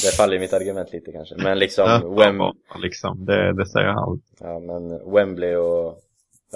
Det 0.04 0.16
faller 0.18 0.36
i 0.36 0.40
mitt 0.40 0.54
argument 0.54 0.94
lite 0.94 1.12
kanske. 1.12 1.36
Men 1.38 1.60
liksom, 1.60 1.86
Där 1.86 2.16
Wem, 2.16 2.42
liksom, 2.82 3.26
det, 3.26 3.54
det 3.54 3.66
säger 3.66 3.88
allt. 3.88 4.24
ja, 4.40 4.60
men 4.60 5.12
Wembley 5.14 5.56
och, 5.56 6.02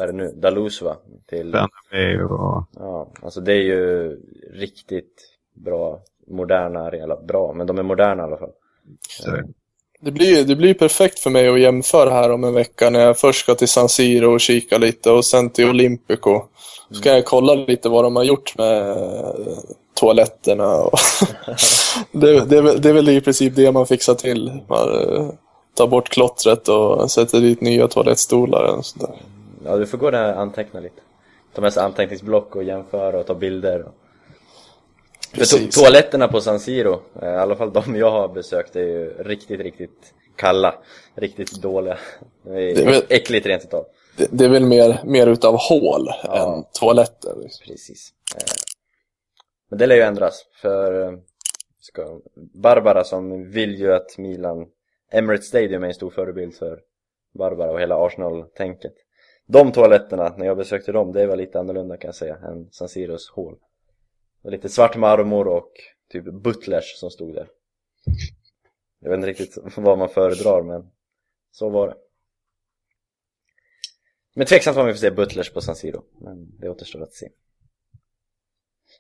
vad 0.02 0.10
är 0.10 0.14
det 0.14 0.18
nu? 0.18 0.32
Dalus 0.36 0.82
va? 0.82 0.96
Till, 1.30 1.56
och... 2.30 2.64
ja, 2.76 3.08
alltså 3.22 3.42
det 3.42 3.54
är 3.54 3.62
ju 3.62 4.18
riktigt 4.54 5.22
bra, 5.54 6.00
moderna 6.28 6.80
arenor. 6.80 7.26
Bra, 7.28 7.54
men 7.54 7.68
de 7.68 7.80
är 7.80 7.84
moderna 7.84 8.24
i 8.24 8.26
alla 8.26 8.38
fall. 8.38 8.50
Så, 9.10 9.32
Det 10.00 10.12
blir, 10.12 10.46
det 10.46 10.56
blir 10.56 10.74
perfekt 10.74 11.20
för 11.20 11.30
mig 11.30 11.48
att 11.48 11.60
jämföra 11.60 12.10
här 12.10 12.32
om 12.32 12.44
en 12.44 12.54
vecka 12.54 12.90
när 12.90 13.00
jag 13.00 13.20
först 13.20 13.40
ska 13.40 13.56
till 13.56 13.68
San 13.68 13.90
Siro 13.90 14.34
och 14.34 14.42
kika 14.42 14.78
lite 14.78 15.12
och 15.12 15.26
sen 15.26 15.50
till 15.50 15.70
Olympico. 15.70 16.42
Så 16.90 16.96
ska 16.96 17.10
jag 17.10 17.26
kolla 17.26 17.54
lite 17.54 17.90
vad 17.90 18.04
de 18.04 18.16
har 18.16 18.24
gjort 18.24 18.58
med 18.58 18.98
toaletterna. 19.94 20.76
Och 20.76 21.00
det, 22.12 22.46
det, 22.46 22.58
är 22.58 22.62
väl, 22.62 22.82
det 22.82 22.90
är 22.90 22.94
väl 22.94 23.10
i 23.10 23.22
princip 23.22 23.56
det 23.56 23.72
man 23.72 23.88
fixar 23.88 24.16
till. 24.16 24.62
Man 24.68 24.90
eh, 24.90 25.30
tar 25.74 25.88
bort 25.88 26.10
klottret 26.10 26.68
och 26.68 27.12
sätter 27.12 27.40
dit 27.40 27.62
nya 27.62 27.88
toalettstolar. 27.88 28.64
Och 28.64 28.86
sånt 28.86 29.02
där. 29.02 29.32
Ja, 29.66 29.78
du 29.78 29.86
får 29.86 29.98
gå 29.98 30.12
där 30.12 30.34
och 30.34 30.40
anteckna 30.42 30.80
lite. 30.80 31.02
Ta 31.54 31.62
med 31.62 31.74
sig 31.74 31.84
anteckningsblock 31.84 32.56
och 32.56 32.64
jämföra 32.64 33.20
och 33.20 33.26
ta 33.26 33.36
bilder. 33.36 33.86
För 35.34 35.42
to- 35.42 35.72
toaletterna 35.72 36.28
på 36.28 36.42
San 36.42 36.60
Siro, 36.60 37.02
eh, 37.22 37.30
i 37.30 37.36
alla 37.36 37.56
fall 37.56 37.74
de 37.74 37.96
jag 37.96 38.12
har 38.12 38.28
besökt, 38.28 38.76
är 38.76 38.80
ju 38.82 39.10
riktigt, 39.24 39.60
riktigt 39.62 40.14
kalla. 40.36 40.76
Riktigt 41.16 41.52
dåliga. 41.62 41.98
Det 42.44 42.50
är, 42.50 42.76
Det 42.76 42.82
är 42.82 42.86
väl- 42.86 43.04
äckligt 43.10 43.46
rent 43.46 43.64
utav. 43.64 43.86
Det, 44.18 44.28
det 44.32 44.46
är 44.46 44.50
väl 44.50 44.66
mer, 44.66 45.00
mer 45.06 45.28
utav 45.28 45.56
hål 45.58 46.08
Ja. 46.24 46.56
än 46.58 46.64
toaletter. 46.80 47.34
Liksom. 47.44 47.66
Precis. 47.68 48.14
Eh, 48.36 48.42
Men 49.70 49.80
det 49.80 49.88
lär 49.88 49.96
ju 49.96 50.02
ändras, 50.02 50.46
för 50.62 51.08
eh, 51.08 51.14
ska, 51.80 52.20
Barbara 52.54 53.04
som 53.04 53.52
vill 53.52 53.76
ju 53.80 53.94
att 53.94 54.18
Milan, 54.18 54.68
Emirates 55.12 55.48
Stadium 55.48 55.84
är 55.84 55.88
en 55.88 55.94
stor 55.94 56.10
förebild 56.10 56.56
för 56.56 56.80
Barbara 57.38 57.72
och 57.72 57.80
hela 57.82 57.96
Arsenal-tänket. 58.06 58.94
De 59.46 59.72
toaletterna, 59.72 60.36
när 60.38 60.46
jag 60.46 60.58
besökte 60.58 60.92
dem, 60.92 61.12
det 61.12 61.28
var 61.28 61.36
lite 61.36 61.60
annorlunda 61.60 61.98
kan 61.98 62.08
jag 62.08 62.16
säga, 62.16 62.38
än 62.38 62.72
San 62.72 62.90
Siros 62.90 63.30
hål. 63.30 63.54
Det 63.54 64.48
var 64.48 64.52
lite 64.52 64.70
svart 64.70 64.98
marmor 64.98 65.48
och 65.48 65.72
typ 66.10 66.26
butlers 66.26 67.00
som 67.00 67.10
stod 67.10 67.36
där. 67.36 67.50
Jag 69.00 69.10
vet 69.10 69.18
inte 69.18 69.30
riktigt 69.30 69.58
vad 69.76 69.98
man 69.98 70.10
föredrar, 70.10 70.64
men 70.64 70.92
så 71.52 71.70
var 71.70 71.88
det. 71.88 71.96
Men 74.36 74.48
tveksamt 74.48 74.78
om 74.78 74.86
vi 74.86 74.94
får 74.94 75.00
se 75.00 75.12
butlers 75.12 75.54
på 75.54 75.62
San 75.62 75.76
Siro, 75.76 76.04
men 76.20 76.60
det 76.60 76.70
återstår 76.70 77.04
att 77.04 77.14
se. 77.14 77.30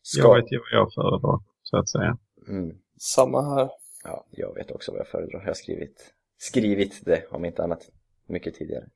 Ska... 0.01 0.21
Jag 0.21 0.35
vet 0.35 0.51
ju 0.51 0.57
vad 0.57 0.79
jag 0.79 0.93
föredrar, 0.93 1.39
så 1.63 1.77
att 1.77 1.89
säga. 1.89 2.17
Mm. 2.47 2.77
Samma 2.97 3.55
här. 3.55 3.69
Ja, 4.03 4.25
jag 4.31 4.53
vet 4.53 4.71
också 4.71 4.91
vad 4.91 4.99
jag 4.99 5.07
föredrar. 5.07 5.39
Jag 5.39 5.47
har 5.47 5.53
skrivit, 5.53 6.13
skrivit 6.37 7.05
det, 7.05 7.27
om 7.31 7.45
inte 7.45 7.63
annat, 7.63 7.89
mycket 8.25 8.55
tidigare. 8.55 8.89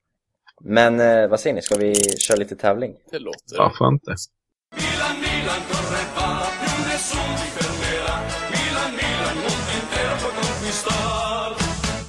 Men 0.61 0.99
eh, 0.99 1.27
vad 1.27 1.39
säger 1.39 1.53
ni, 1.55 1.61
ska 1.61 1.75
vi 1.77 1.95
köra 2.19 2.37
lite 2.37 2.55
tävling? 2.55 2.95
Det 3.11 3.19
låter... 3.19 3.57
Varför 3.57 3.87
inte? 3.87 4.15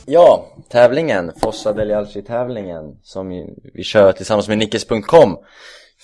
Ja, 0.06 0.46
tävlingen, 0.68 1.32
Fossa 1.42 1.72
Delialci-tävlingen 1.72 2.98
som 3.02 3.32
ju- 3.32 3.54
vi 3.74 3.82
kör 3.82 4.12
tillsammans 4.12 4.48
med 4.48 4.58
Nickes.com 4.58 5.36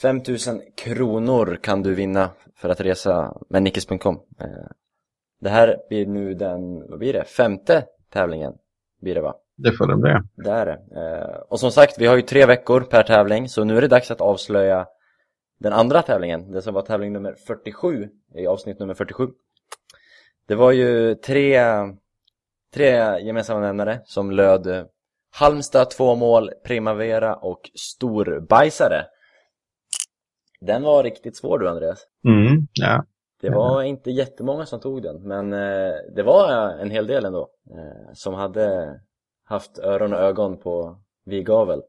5000 0.03 0.63
kronor 0.77 1.59
kan 1.63 1.83
du 1.83 1.95
vinna 1.95 2.31
för 2.57 2.69
att 2.69 2.81
resa 2.81 3.37
med 3.51 3.63
Nickes.com 3.63 4.15
Eh, 4.41 4.47
Det 5.41 5.49
här 5.51 5.77
blir 5.89 6.07
nu 6.07 6.35
den, 6.35 6.91
vad 6.91 6.99
blir 6.99 7.13
det, 7.13 7.25
femte 7.25 7.85
tävlingen 8.13 8.53
blir 9.01 9.15
det 9.15 9.21
va? 9.21 9.35
Det 9.63 9.73
får 9.73 9.87
det 9.87 9.97
bli. 9.97 10.13
Det 10.45 10.51
är 10.51 10.67
det. 10.67 10.79
Eh, 11.01 11.37
Och 11.49 11.61
som 11.61 11.71
sagt, 11.71 11.99
vi 11.99 12.07
har 12.07 12.17
ju 12.17 12.23
tre 12.23 12.47
veckor 12.47 12.81
per 12.81 13.03
tävling 13.03 13.49
så 13.49 13.65
nu 13.65 13.77
är 13.77 13.81
det 13.81 13.89
dags 13.89 14.11
att 14.11 14.21
avslöja 14.21 14.87
den 15.61 15.73
andra 15.73 16.03
tävlingen, 16.03 16.53
det 16.53 16.63
som 16.63 16.75
var 16.75 16.83
tävling 16.83 17.13
nummer 17.13 17.35
47 17.47 18.09
i 18.35 18.47
avsnitt 18.47 18.79
nummer 18.79 18.95
47 18.95 19.29
Det 20.49 20.55
var 20.55 20.73
ju 20.73 21.15
tre, 21.15 21.61
tre 22.75 23.21
gemensamma 23.21 23.61
nämnare 23.61 24.01
som 24.05 24.31
löd 24.31 24.89
Halmstad 25.35 25.91
två 25.91 26.15
mål, 26.15 26.51
Primavera 26.65 27.35
och 27.37 27.71
Storbajsare 27.75 29.05
Den 30.61 30.83
var 30.83 31.03
riktigt 31.03 31.37
svår 31.37 31.59
du 31.59 31.69
Andreas 31.69 32.07
Mm, 32.25 32.67
ja. 32.73 33.05
det 33.41 33.51
var 33.51 33.83
inte 33.83 34.11
jättemånga 34.11 34.67
som 34.67 34.81
tog 34.81 35.03
den, 35.03 35.23
men 35.29 35.53
eh, 35.53 35.95
det 36.15 36.23
var 36.23 36.71
en 36.81 36.91
hel 36.91 37.07
del 37.07 37.25
ändå 37.25 37.49
eh, 37.71 38.13
som 38.15 38.35
hade 38.35 39.01
haft 39.53 39.79
öron 39.79 40.13
och 40.13 40.19
ögon 40.19 40.57
på 40.59 40.97
Vigavel. 41.25 41.83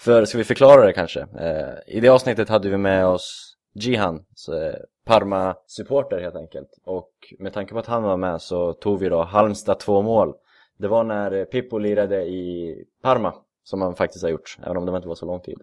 För, 0.00 0.24
ska 0.24 0.38
vi 0.38 0.44
förklara 0.44 0.86
det 0.86 0.92
kanske? 0.92 1.20
Eh, 1.20 1.96
I 1.96 2.00
det 2.00 2.08
avsnittet 2.08 2.48
hade 2.48 2.68
vi 2.68 2.76
med 2.76 3.06
oss 3.06 3.56
Jihan, 3.74 4.14
eh, 4.52 4.78
Parma-supporter 5.04 6.20
helt 6.20 6.36
enkelt. 6.36 6.68
Och 6.84 7.10
med 7.38 7.52
tanke 7.52 7.72
på 7.72 7.78
att 7.78 7.86
han 7.86 8.02
var 8.02 8.16
med 8.16 8.42
så 8.42 8.72
tog 8.72 9.00
vi 9.00 9.08
då 9.08 9.22
Halmstad 9.22 9.78
två 9.80 10.02
mål. 10.02 10.34
Det 10.78 10.88
var 10.88 11.04
när 11.04 11.44
Pippo 11.44 11.78
lirade 11.78 12.22
i 12.24 12.74
Parma, 13.02 13.34
som 13.64 13.82
han 13.82 13.94
faktiskt 13.94 14.24
har 14.24 14.30
gjort, 14.30 14.58
även 14.62 14.76
om 14.76 14.86
det 14.86 14.96
inte 14.96 15.08
var 15.08 15.14
så 15.14 15.26
lång 15.26 15.40
tid. 15.40 15.58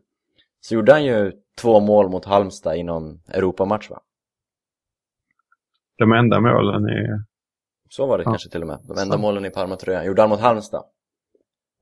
Så 0.62 0.76
gjorde 0.76 0.92
han 0.92 1.04
ju 1.06 1.32
två 1.62 1.80
mål 1.80 2.10
mot 2.10 2.26
Halmstad 2.26 2.76
i 2.78 2.84
någon 2.84 3.22
Europamatch 3.34 3.90
va? 3.90 4.00
De 5.98 6.12
enda 6.12 6.40
målen 6.40 6.86
är... 6.86 7.24
Så 7.90 8.06
var 8.06 8.18
det 8.18 8.24
Ja. 8.24 8.30
kanske 8.32 8.50
till 8.50 8.62
och 8.62 8.68
med. 8.68 8.80
De 8.84 8.98
enda 9.02 9.16
Så. 9.16 9.18
målen 9.22 9.46
i 9.46 9.50
Parma-tröjan 9.50 10.06
gjorde 10.06 10.22
han 10.22 10.30
mot 10.30 10.40
Halmstad. 10.40 10.84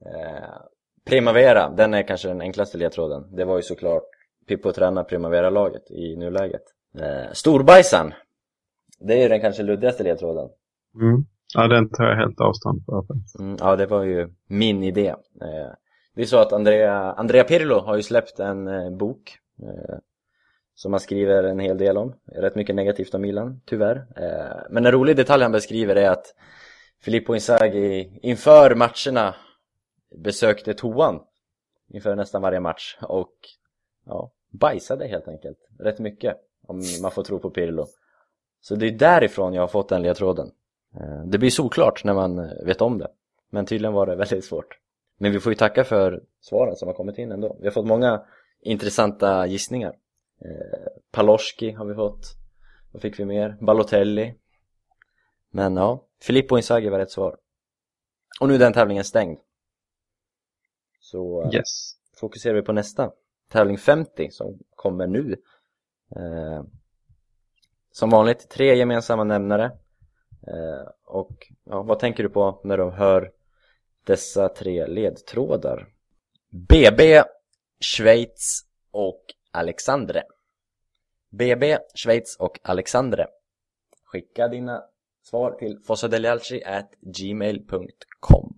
Eh, 0.05 0.61
Primavera, 1.05 1.69
den 1.69 1.93
är 1.93 2.03
kanske 2.03 2.27
den 2.27 2.41
enklaste 2.41 2.77
ledtråden. 2.77 3.35
Det 3.35 3.45
var 3.45 3.55
ju 3.55 3.61
såklart 3.61 4.03
Pippo 4.47 4.71
tränar 4.71 5.03
Primavera-laget 5.03 5.91
i 5.91 6.15
nuläget. 6.15 6.63
Eh, 6.99 7.31
Storbajsan, 7.33 8.13
det 8.99 9.13
är 9.13 9.21
ju 9.21 9.27
den 9.27 9.41
kanske 9.41 9.63
luddigaste 9.63 10.03
ledtråden. 10.03 10.49
Mm. 11.01 11.25
Ja, 11.55 11.67
den 11.67 11.89
tar 11.89 12.03
jag 12.03 12.15
helt 12.15 12.41
avstånd 12.41 12.85
för. 12.85 13.05
Mm, 13.39 13.57
ja, 13.59 13.75
det 13.75 13.85
var 13.85 14.03
ju 14.03 14.29
min 14.47 14.83
idé. 14.83 15.07
Eh, 15.41 15.71
det 16.15 16.21
är 16.21 16.25
så 16.25 16.37
att 16.37 16.53
Andrea, 16.53 17.13
Andrea 17.13 17.43
Pirlo 17.43 17.79
har 17.79 17.95
ju 17.95 18.03
släppt 18.03 18.39
en 18.39 18.67
eh, 18.67 18.91
bok 18.91 19.37
eh, 19.61 19.97
som 20.75 20.93
han 20.93 20.99
skriver 20.99 21.43
en 21.43 21.59
hel 21.59 21.77
del 21.77 21.97
om. 21.97 22.13
Rätt 22.35 22.55
mycket 22.55 22.75
negativt 22.75 23.13
om 23.13 23.21
Milan, 23.21 23.61
tyvärr. 23.65 23.95
Eh, 24.15 24.57
men 24.69 24.85
en 24.85 24.91
rolig 24.91 25.15
detalj 25.15 25.43
han 25.43 25.51
beskriver 25.51 25.95
är 25.95 26.09
att 26.09 26.25
Filippo 27.01 27.33
Inzaghi 27.33 28.19
inför 28.21 28.75
matcherna 28.75 29.35
besökte 30.15 30.73
toan 30.73 31.19
inför 31.87 32.15
nästan 32.15 32.41
varje 32.41 32.59
match 32.59 32.97
och 33.01 33.33
ja, 34.05 34.31
bajsade 34.49 35.07
helt 35.07 35.27
enkelt. 35.27 35.57
Rätt 35.79 35.99
mycket, 35.99 36.37
om 36.67 36.83
man 37.01 37.11
får 37.11 37.23
tro 37.23 37.39
på 37.39 37.49
Pirlo. 37.49 37.87
Så 38.61 38.75
det 38.75 38.87
är 38.87 38.91
därifrån 38.91 39.53
jag 39.53 39.61
har 39.61 39.67
fått 39.67 39.89
den 39.89 40.01
ledtråden. 40.01 40.51
Eh, 40.95 41.23
det 41.25 41.37
blir 41.37 41.49
såklart 41.49 42.03
när 42.03 42.13
man 42.13 42.49
vet 42.65 42.81
om 42.81 42.97
det. 42.97 43.07
Men 43.49 43.65
tydligen 43.65 43.93
var 43.93 44.05
det 44.05 44.15
väldigt 44.15 44.45
svårt. 44.45 44.79
Men 45.17 45.31
vi 45.31 45.39
får 45.39 45.51
ju 45.51 45.55
tacka 45.55 45.83
för 45.83 46.23
svaren 46.41 46.75
som 46.75 46.87
har 46.87 46.95
kommit 46.95 47.17
in 47.17 47.31
ändå. 47.31 47.57
Vi 47.59 47.67
har 47.67 47.71
fått 47.71 47.85
många 47.85 48.23
intressanta 48.61 49.45
gissningar. 49.45 49.95
Eh, 50.41 50.49
Paloschki 51.11 51.65
Paloski 51.65 51.71
har 51.71 51.85
vi 51.85 51.95
fått. 51.95 52.25
Vad 52.91 53.01
fick 53.01 53.19
vi 53.19 53.25
mer? 53.25 53.57
Balotelli. 53.61 54.35
Men 55.51 55.75
ja, 55.75 56.03
Filippo 56.21 56.57
Inzaghi 56.57 56.89
var 56.89 56.99
rätt 56.99 57.11
svar. 57.11 57.37
Och 58.41 58.47
nu 58.47 58.55
är 58.55 58.59
den 58.59 58.73
tävlingen 58.73 59.03
stängd. 59.03 59.37
Så 61.11 61.51
Yes. 61.53 61.93
fokuserar 62.19 62.53
vi 62.53 62.61
på 62.61 62.73
nästa. 62.73 63.11
Tävling 63.51 63.77
50 63.77 64.31
som 64.31 64.59
kommer 64.75 65.07
nu. 65.07 65.31
Eh, 66.15 66.63
som 67.91 68.09
vanligt, 68.09 68.49
tre 68.49 68.75
gemensamma 68.75 69.23
nämnare. 69.23 69.65
Eh, 70.47 70.87
och 71.05 71.47
ja, 71.63 71.81
vad 71.83 71.99
tänker 71.99 72.23
du 72.23 72.29
på 72.29 72.61
när 72.63 72.77
du 72.77 72.83
hör 72.89 73.31
dessa 74.03 74.49
tre 74.49 74.87
ledtrådar? 74.87 75.87
BB, 76.49 77.23
Schweiz 77.79 78.61
och 78.91 79.25
Alexandre. 79.51 80.23
BB, 81.29 81.77
Schweiz 81.95 82.35
och 82.39 82.59
Alexandre. 82.63 83.27
Skicka 84.03 84.47
dina 84.47 84.83
svar 85.21 85.51
till 85.51 85.79
fossadelialci@gmail.com. 85.87 88.53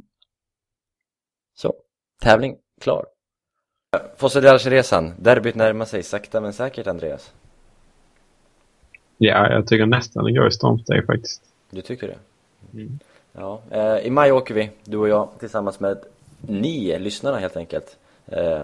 Så, 1.53 1.73
tävling 2.21 2.57
klar. 2.81 3.05
Fossadelialci-resan, 4.17 5.13
derbyt 5.19 5.55
närmar 5.55 5.85
sig 5.85 6.03
sakta 6.03 6.41
men 6.41 6.53
säkert 6.53 6.87
Andreas. 6.87 7.33
Ja, 9.17 9.51
jag 9.51 9.67
tycker 9.67 9.85
nästan 9.85 10.25
det 10.25 10.31
går 10.31 10.47
i 10.47 10.51
stormsteg 10.51 11.05
faktiskt. 11.05 11.41
Du 11.69 11.81
tycker 11.81 12.07
det? 12.07 12.17
Mm. 12.73 12.99
Ja, 13.33 13.61
eh, 13.71 13.97
i 13.97 14.09
maj 14.09 14.31
åker 14.31 14.53
vi, 14.53 14.69
du 14.83 14.97
och 14.97 15.09
jag, 15.09 15.29
tillsammans 15.39 15.79
med 15.79 15.97
ni 16.41 16.99
lyssnarna 16.99 17.37
helt 17.37 17.57
enkelt. 17.57 17.97
Eh, 18.25 18.61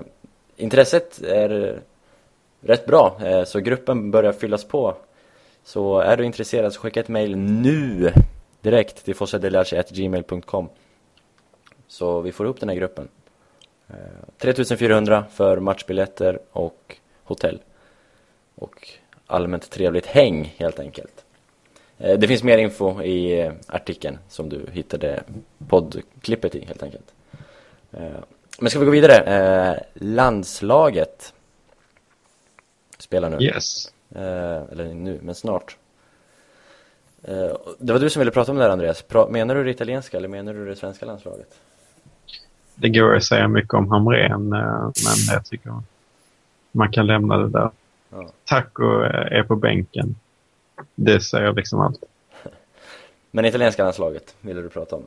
intresset 0.57 1.21
är 1.21 1.79
rätt 2.61 2.85
bra, 2.85 3.19
eh, 3.23 3.43
så 3.43 3.59
gruppen 3.59 4.11
börjar 4.11 4.33
fyllas 4.33 4.63
på. 4.63 4.95
Så 5.63 5.99
är 5.99 6.17
du 6.17 6.25
intresserad 6.25 6.73
så 6.73 6.79
skicka 6.79 6.99
ett 6.99 7.07
mail 7.07 7.37
nu 7.37 8.13
direkt 8.61 9.05
till 9.05 9.15
fossadelialci.gmail.com 9.15 10.69
Så 11.87 12.21
vi 12.21 12.31
får 12.31 12.45
ihop 12.45 12.59
den 12.59 12.69
här 12.69 12.75
gruppen. 12.75 13.07
Eh, 13.89 13.95
3400 14.37 15.25
för 15.31 15.57
matchbiljetter 15.59 16.39
och 16.51 16.97
hotell. 17.23 17.59
Och 18.55 18.89
allmänt 19.27 19.69
trevligt 19.69 20.05
häng 20.05 20.55
helt 20.57 20.79
enkelt. 20.79 21.25
Eh, 21.97 22.19
Det 22.19 22.27
finns 22.27 22.43
mer 22.43 22.57
info 22.57 23.01
i 23.01 23.39
eh, 23.41 23.53
artikeln 23.67 24.17
som 24.29 24.49
du 24.49 24.65
hittade 24.71 25.23
poddklippet 25.67 26.55
i 26.55 26.65
helt 26.65 26.83
enkelt. 26.83 27.13
Eh, 27.91 28.07
Men 28.59 28.69
ska 28.69 28.79
vi 28.79 28.85
gå 28.85 28.91
vidare? 28.91 29.83
Landslaget 29.93 31.33
spelar 32.97 33.29
nu. 33.29 33.37
Yes. 33.45 33.93
Eller 34.71 34.93
nu, 34.93 35.19
men 35.23 35.35
snart. 35.35 35.77
Det 37.77 37.93
var 37.93 37.99
du 37.99 38.09
som 38.09 38.19
ville 38.19 38.31
prata 38.31 38.51
om 38.51 38.57
det 38.57 38.63
här 38.63 38.71
Andreas. 38.71 39.03
Menar 39.29 39.55
du 39.55 39.63
det 39.63 39.71
italienska 39.71 40.17
eller 40.17 40.27
menar 40.27 40.53
du 40.53 40.65
det 40.65 40.75
svenska 40.75 41.05
landslaget? 41.05 41.59
Det 42.79 42.89
går 42.89 43.15
att 43.15 43.23
säga 43.23 43.47
mycket 43.47 43.73
om 43.73 43.91
Hamrén, 43.91 44.53
eh, 44.53 44.91
men 45.05 45.33
jag 45.33 45.45
tycker 45.45 45.81
man 46.71 46.91
kan 46.91 47.07
lämna 47.07 47.37
det 47.37 47.49
där. 47.49 47.69
Ja. 48.09 48.29
Taco 48.45 49.03
eh, 49.03 49.37
är 49.39 49.43
på 49.43 49.55
bänken. 49.55 50.15
Det 50.95 51.19
säger 51.19 51.53
liksom 51.53 51.79
allt. 51.79 52.03
Men 53.31 53.45
italienska 53.45 53.83
landslaget 53.83 54.35
ville 54.41 54.61
du 54.61 54.69
prata 54.69 54.95
om? 54.95 55.03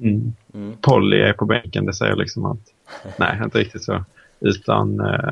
Mm. 0.00 0.32
Mm. 0.54 0.76
Polly 0.80 1.20
är 1.20 1.32
på 1.32 1.44
bänken, 1.44 1.86
det 1.86 1.94
säger 1.94 2.16
liksom 2.16 2.44
allt. 2.44 2.74
Nej, 3.16 3.40
inte 3.44 3.58
riktigt 3.58 3.84
så. 3.84 4.04
Utan, 4.40 5.00
eh, 5.00 5.30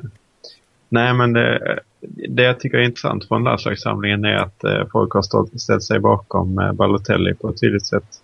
nej 0.89 1.15
men 1.15 1.33
det, 1.33 1.81
det 2.29 2.43
jag 2.43 2.61
tycker 2.61 2.79
är 2.79 2.83
intressant 2.83 3.29
från 3.29 3.45
landslagssamlingen 3.45 4.25
är 4.25 4.37
att 4.37 4.65
eh, 4.65 4.87
folk 4.93 5.13
har 5.13 5.23
stått, 5.23 5.61
ställt 5.61 5.83
sig 5.83 6.00
bakom 6.00 6.59
eh, 6.59 6.73
Balotelli 6.73 7.35
på 7.35 7.48
ett 7.48 7.61
tydligt 7.61 7.87
sätt. 7.87 8.23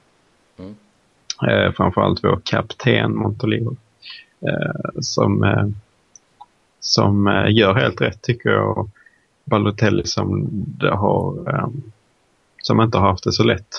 Eh, 1.49 1.73
framförallt 1.73 2.25
vår 2.25 2.41
kapten 2.45 3.17
Montolivo. 3.17 3.77
Eh, 4.41 5.01
som 5.01 5.45
eh, 5.45 5.67
som 6.81 7.27
eh, 7.27 7.57
gör 7.57 7.75
helt 7.75 8.01
rätt 8.01 8.23
tycker 8.23 8.51
jag. 8.51 8.79
Och 8.79 8.89
Balotelli 9.45 10.07
som 10.07 10.49
det 10.53 10.91
har 10.91 11.49
eh, 11.49 11.69
som 12.63 12.81
inte 12.81 12.99
har 12.99 13.09
haft 13.09 13.25
det 13.25 13.33
så 13.33 13.45
lätt. 13.45 13.75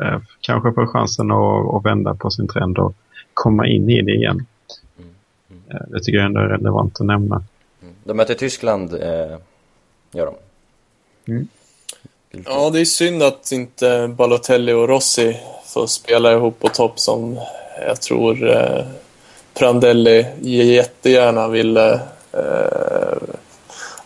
Eh, 0.00 0.20
kanske 0.40 0.72
får 0.72 0.86
chansen 0.86 1.30
att, 1.30 1.74
att 1.74 1.84
vända 1.84 2.14
på 2.14 2.30
sin 2.30 2.48
trend 2.48 2.78
och 2.78 2.94
komma 3.34 3.66
in 3.66 3.90
i 3.90 4.02
det 4.02 4.14
igen. 4.14 4.46
Mm. 4.98 5.62
Eh, 5.70 5.86
det 5.88 6.00
tycker 6.00 6.18
jag 6.18 6.26
ändå 6.26 6.40
är 6.40 6.48
relevant 6.48 7.00
att 7.00 7.06
nämna. 7.06 7.44
Mm. 7.82 7.94
De 8.04 8.16
möter 8.16 8.34
Tyskland, 8.34 8.94
eh, 8.94 9.38
gör 10.12 10.26
de. 10.26 10.34
Mm. 11.32 11.48
Ja, 12.32 12.70
det 12.70 12.80
är 12.80 12.84
synd 12.84 13.22
att 13.22 13.52
inte 13.52 14.08
Balotelli 14.08 14.72
och 14.72 14.88
Rossi 14.88 15.36
får 15.66 15.86
spela 15.86 16.32
ihop 16.32 16.60
på 16.60 16.68
topp 16.68 17.00
som 17.00 17.40
jag 17.86 18.00
tror 18.00 18.50
eh, 18.50 18.84
Prandelli 19.54 20.26
jättegärna 20.40 21.48
ville 21.48 22.00
eh, 22.32 23.16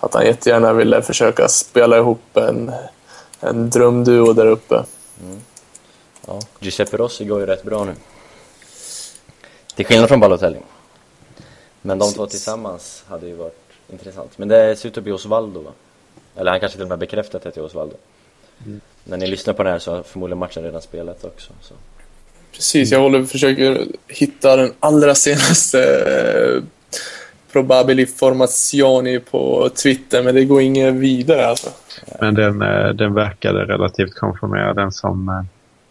att 0.00 0.14
han 0.14 0.26
jättegärna 0.26 0.72
ville 0.72 1.02
försöka 1.02 1.48
spela 1.48 1.96
ihop 1.96 2.36
en, 2.36 2.72
en 3.40 3.70
drömduo 3.70 4.32
där 4.32 4.46
uppe. 4.46 4.84
Ja, 6.26 6.40
Giuseppe 6.60 6.96
Rossi 6.96 7.24
går 7.24 7.40
ju 7.40 7.46
rätt 7.46 7.62
bra 7.62 7.84
nu. 7.84 7.94
Till 9.74 9.86
skillnad 9.86 10.08
från 10.08 10.20
Balotelli. 10.20 10.58
Men 11.82 11.98
de 11.98 12.12
två 12.12 12.26
tillsammans 12.26 13.04
hade 13.08 13.26
ju 13.26 13.34
varit 13.34 13.58
intressant. 13.88 14.38
Men 14.38 14.48
det 14.48 14.76
ser 14.76 14.88
ut 14.88 14.98
att 14.98 15.04
bli 15.04 15.12
Osvaldo 15.12 15.60
va? 15.60 15.70
Eller 16.36 16.50
han 16.50 16.60
kanske 16.60 16.76
till 16.76 16.82
och 16.82 16.88
med 16.88 16.98
bekräftat 16.98 17.42
det 17.42 17.50
till 17.50 17.62
Osvaldo. 17.62 17.96
När 19.04 19.16
ni 19.16 19.26
lyssnar 19.26 19.54
på 19.54 19.62
det 19.62 19.70
här 19.70 19.78
så 19.78 19.94
har 19.94 20.02
förmodligen 20.02 20.38
matchen 20.38 20.62
redan 20.62 20.82
spelat 20.82 21.24
också. 21.24 21.52
Så. 21.61 21.74
Precis, 22.52 22.92
jag 22.92 23.00
håller 23.00 23.24
försöker 23.24 23.86
hitta 24.09 24.57
den 24.57 24.72
allra 24.80 25.14
senaste 25.14 25.80
eh, 25.82 26.62
probabili 27.52 28.07
formazioni 28.07 29.20
på 29.20 29.70
Twitter, 29.82 30.22
men 30.22 30.34
det 30.34 30.44
går 30.44 30.61
inget 30.61 30.94
vidare 30.94 31.46
alltså. 31.46 31.70
Men 32.20 32.34
den, 32.34 32.62
eh, 32.62 32.88
den 32.88 33.14
verkade 33.14 33.64
relativt 33.64 34.14
konfirmerad, 34.14 34.76
den 34.76 34.92
som, 34.92 35.28
eh, 35.28 35.42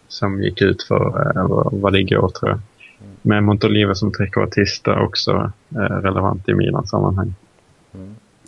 som 0.08 0.42
gick 0.42 0.62
ut 0.62 0.82
för, 0.82 1.32
vad 1.48 1.80
var 1.80 1.90
det 1.90 2.00
igår 2.00 2.28
tror 2.28 2.50
jag. 2.50 2.60
Med 3.22 3.42
Montolivo 3.42 3.94
som 3.94 4.12
trequartista 4.12 5.00
också 5.00 5.52
relevant 6.02 6.48
i 6.48 6.54
Milans 6.54 6.90
sammanhang. 6.90 7.34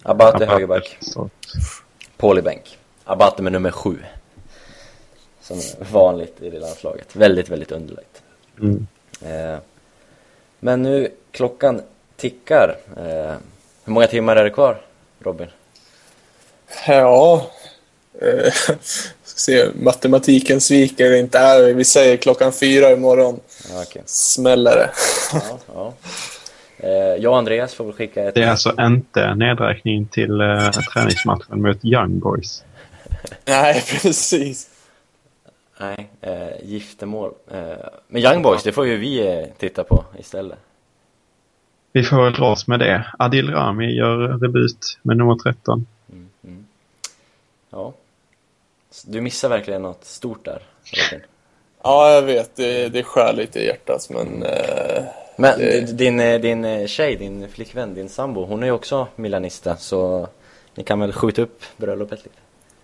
Abate 0.02 0.46
högerback, 0.46 0.96
Så, 1.00 1.30
Paul 2.16 2.38
i 2.38 2.42
bänk. 2.42 2.78
Abate 3.10 3.42
med 3.42 3.52
nummer 3.52 3.70
sju. 3.70 3.98
Som 5.40 5.58
är 5.58 5.92
vanligt 5.92 6.42
i 6.42 6.50
det 6.50 6.58
landslaget. 6.58 7.16
Väldigt, 7.16 7.48
väldigt 7.48 7.72
underlägt. 7.72 8.22
mm. 8.60 8.86
Eh, 9.22 9.58
men 10.60 10.82
nu, 10.82 11.08
klockan 11.30 11.80
tickar. 12.16 12.76
Eh, 12.96 13.34
hur 13.84 13.92
många 13.92 14.06
timmar 14.06 14.36
är 14.36 14.44
det 14.44 14.50
kvar, 14.50 14.80
Robin? 15.20 15.46
Ja, 16.86 17.46
eh, 18.20 18.52
ska 18.52 18.76
se, 19.22 19.66
matematiken 19.74 20.60
sviker 20.60 21.12
inte. 21.12 21.38
Äh, 21.38 21.74
vi 21.76 21.84
säger 21.84 22.16
klockan 22.16 22.52
fyra 22.52 22.90
imorgon 22.90 23.40
Ja, 23.70 23.82
okej. 23.82 24.02
smäller 24.06 24.76
det. 24.76 24.90
Ja, 25.32 25.58
ja. 25.74 25.92
Eh, 26.78 26.90
jag 27.22 27.32
och 27.32 27.38
Andreas 27.38 27.74
får 27.74 27.84
väl 27.84 27.92
skicka 27.94 28.22
ett... 28.28 28.34
Det 28.34 28.42
är 28.42 28.50
alltså 28.50 28.74
inte 28.80 29.34
nedräkning 29.34 30.06
till 30.06 30.40
eh, 30.40 30.70
träningsmatchen 30.70 31.62
mot 31.62 31.84
Young 31.84 32.18
Boys. 32.18 32.64
Nej, 33.44 33.84
precis. 34.02 34.70
Nej, 35.80 36.10
eh, 36.20 36.48
giftermål. 36.62 37.32
Eh, 37.50 37.60
men 38.08 38.22
Young 38.22 38.42
Boys, 38.42 38.62
det 38.62 38.72
får 38.72 38.86
ju 38.86 38.96
vi 38.96 39.26
eh, 39.28 39.44
titta 39.58 39.84
på 39.84 40.04
istället. 40.18 40.58
Vi 41.92 42.02
får 42.04 42.24
väl 42.24 42.32
dras 42.32 42.66
med 42.66 42.80
det. 42.80 43.06
Adil 43.18 43.50
Rami 43.50 43.94
gör 43.96 44.28
debut 44.38 44.98
med 45.02 45.16
nummer 45.16 45.34
13. 45.42 45.86
Ja. 47.70 47.92
Du 49.04 49.20
missar 49.20 49.48
verkligen 49.48 49.82
något 49.82 50.04
stort 50.04 50.44
där. 50.44 50.62
Ja, 51.82 52.10
jag 52.14 52.22
vet. 52.22 52.56
Det, 52.56 52.88
det 52.88 53.02
skär 53.02 53.32
lite 53.32 53.60
i 53.60 53.66
hjärtat, 53.66 54.10
men... 54.10 54.42
Eh, 54.42 55.04
Men 55.36 55.58
Det- 55.58 55.96
din, 55.98 56.16
din 56.40 56.88
tjej, 56.88 57.16
din 57.16 57.48
flickvän, 57.48 57.94
din 57.94 58.08
sambo, 58.08 58.44
hon 58.44 58.62
är 58.62 58.66
ju 58.66 58.72
också 58.72 59.06
milanista 59.16 59.76
så 59.76 60.28
ni 60.74 60.84
kan 60.84 61.00
väl 61.00 61.12
skjuta 61.12 61.42
upp 61.42 61.62
bröllopet 61.76 62.18
lite? 62.24 62.36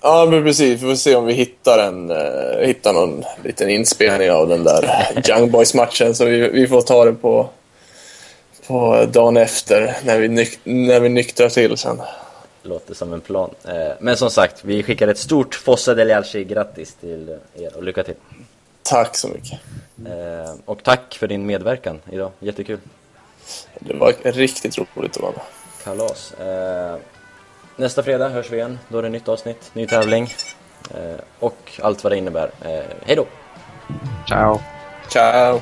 Ja, 0.04 0.26
men 0.30 0.44
precis. 0.44 0.82
Vi 0.82 0.86
får 0.88 0.94
se 0.94 1.14
om 1.16 1.26
vi 1.26 1.32
hittar, 1.32 1.78
en, 1.78 2.10
eh, 2.10 2.66
hittar 2.66 2.92
någon 2.92 3.24
liten 3.44 3.70
inspelning 3.70 4.30
av 4.30 4.48
den 4.48 4.64
där 4.64 5.08
Young 5.30 5.50
Boys-matchen. 5.50 6.14
Så 6.14 6.24
vi, 6.24 6.48
vi 6.48 6.66
får 6.66 6.80
ta 6.82 7.04
det 7.04 7.12
på, 7.12 7.48
på 8.66 9.06
dagen 9.12 9.36
efter, 9.36 9.96
när 10.04 10.18
vi, 10.18 10.28
nyk, 10.28 10.58
när 10.64 11.00
vi 11.00 11.08
nyktrar 11.08 11.48
till 11.48 11.76
sen. 11.76 12.00
Låter 12.62 12.94
som 12.94 13.12
en 13.12 13.20
plan. 13.20 13.50
Eh, 13.64 13.92
Men 14.00 14.16
som 14.16 14.30
sagt, 14.30 14.64
vi 14.64 14.82
skickar 14.82 15.08
ett 15.08 15.18
stort 15.18 15.54
Fossa 15.54 15.94
del 15.94 16.10
Alci 16.10 16.44
grattis 16.44 16.94
till 16.94 17.38
er 17.58 17.76
och 17.76 17.82
lycka 17.82 18.02
till. 18.02 18.14
Tack 18.82 19.16
så 19.16 19.28
mycket. 19.28 19.58
Eh, 20.06 20.54
Och 20.64 20.82
tack 20.82 21.14
för 21.20 21.26
din 21.26 21.46
medverkan 21.46 22.00
idag, 22.12 22.30
jättekul. 22.38 22.78
Det 23.78 23.94
var 23.94 24.14
riktigt 24.22 24.78
roligt 24.78 25.16
att 25.16 25.22
vara 25.22 25.32
med. 25.32 25.40
Kalas. 25.84 26.32
Nästa 27.76 28.02
fredag 28.02 28.28
hörs 28.28 28.50
vi 28.50 28.56
igen, 28.56 28.78
då 28.88 28.98
är 28.98 29.02
det 29.02 29.08
nytt 29.08 29.28
avsnitt, 29.28 29.70
ny 29.72 29.86
tävling 29.86 30.28
eh, 30.90 31.20
och 31.38 31.80
allt 31.82 32.04
vad 32.04 32.12
det 32.12 32.16
innebär. 32.16 32.50
Eh, 32.64 32.84
Hej 33.06 33.16
då! 33.16 33.26
Ciao! 34.28 34.60
Ciao! 35.08 35.60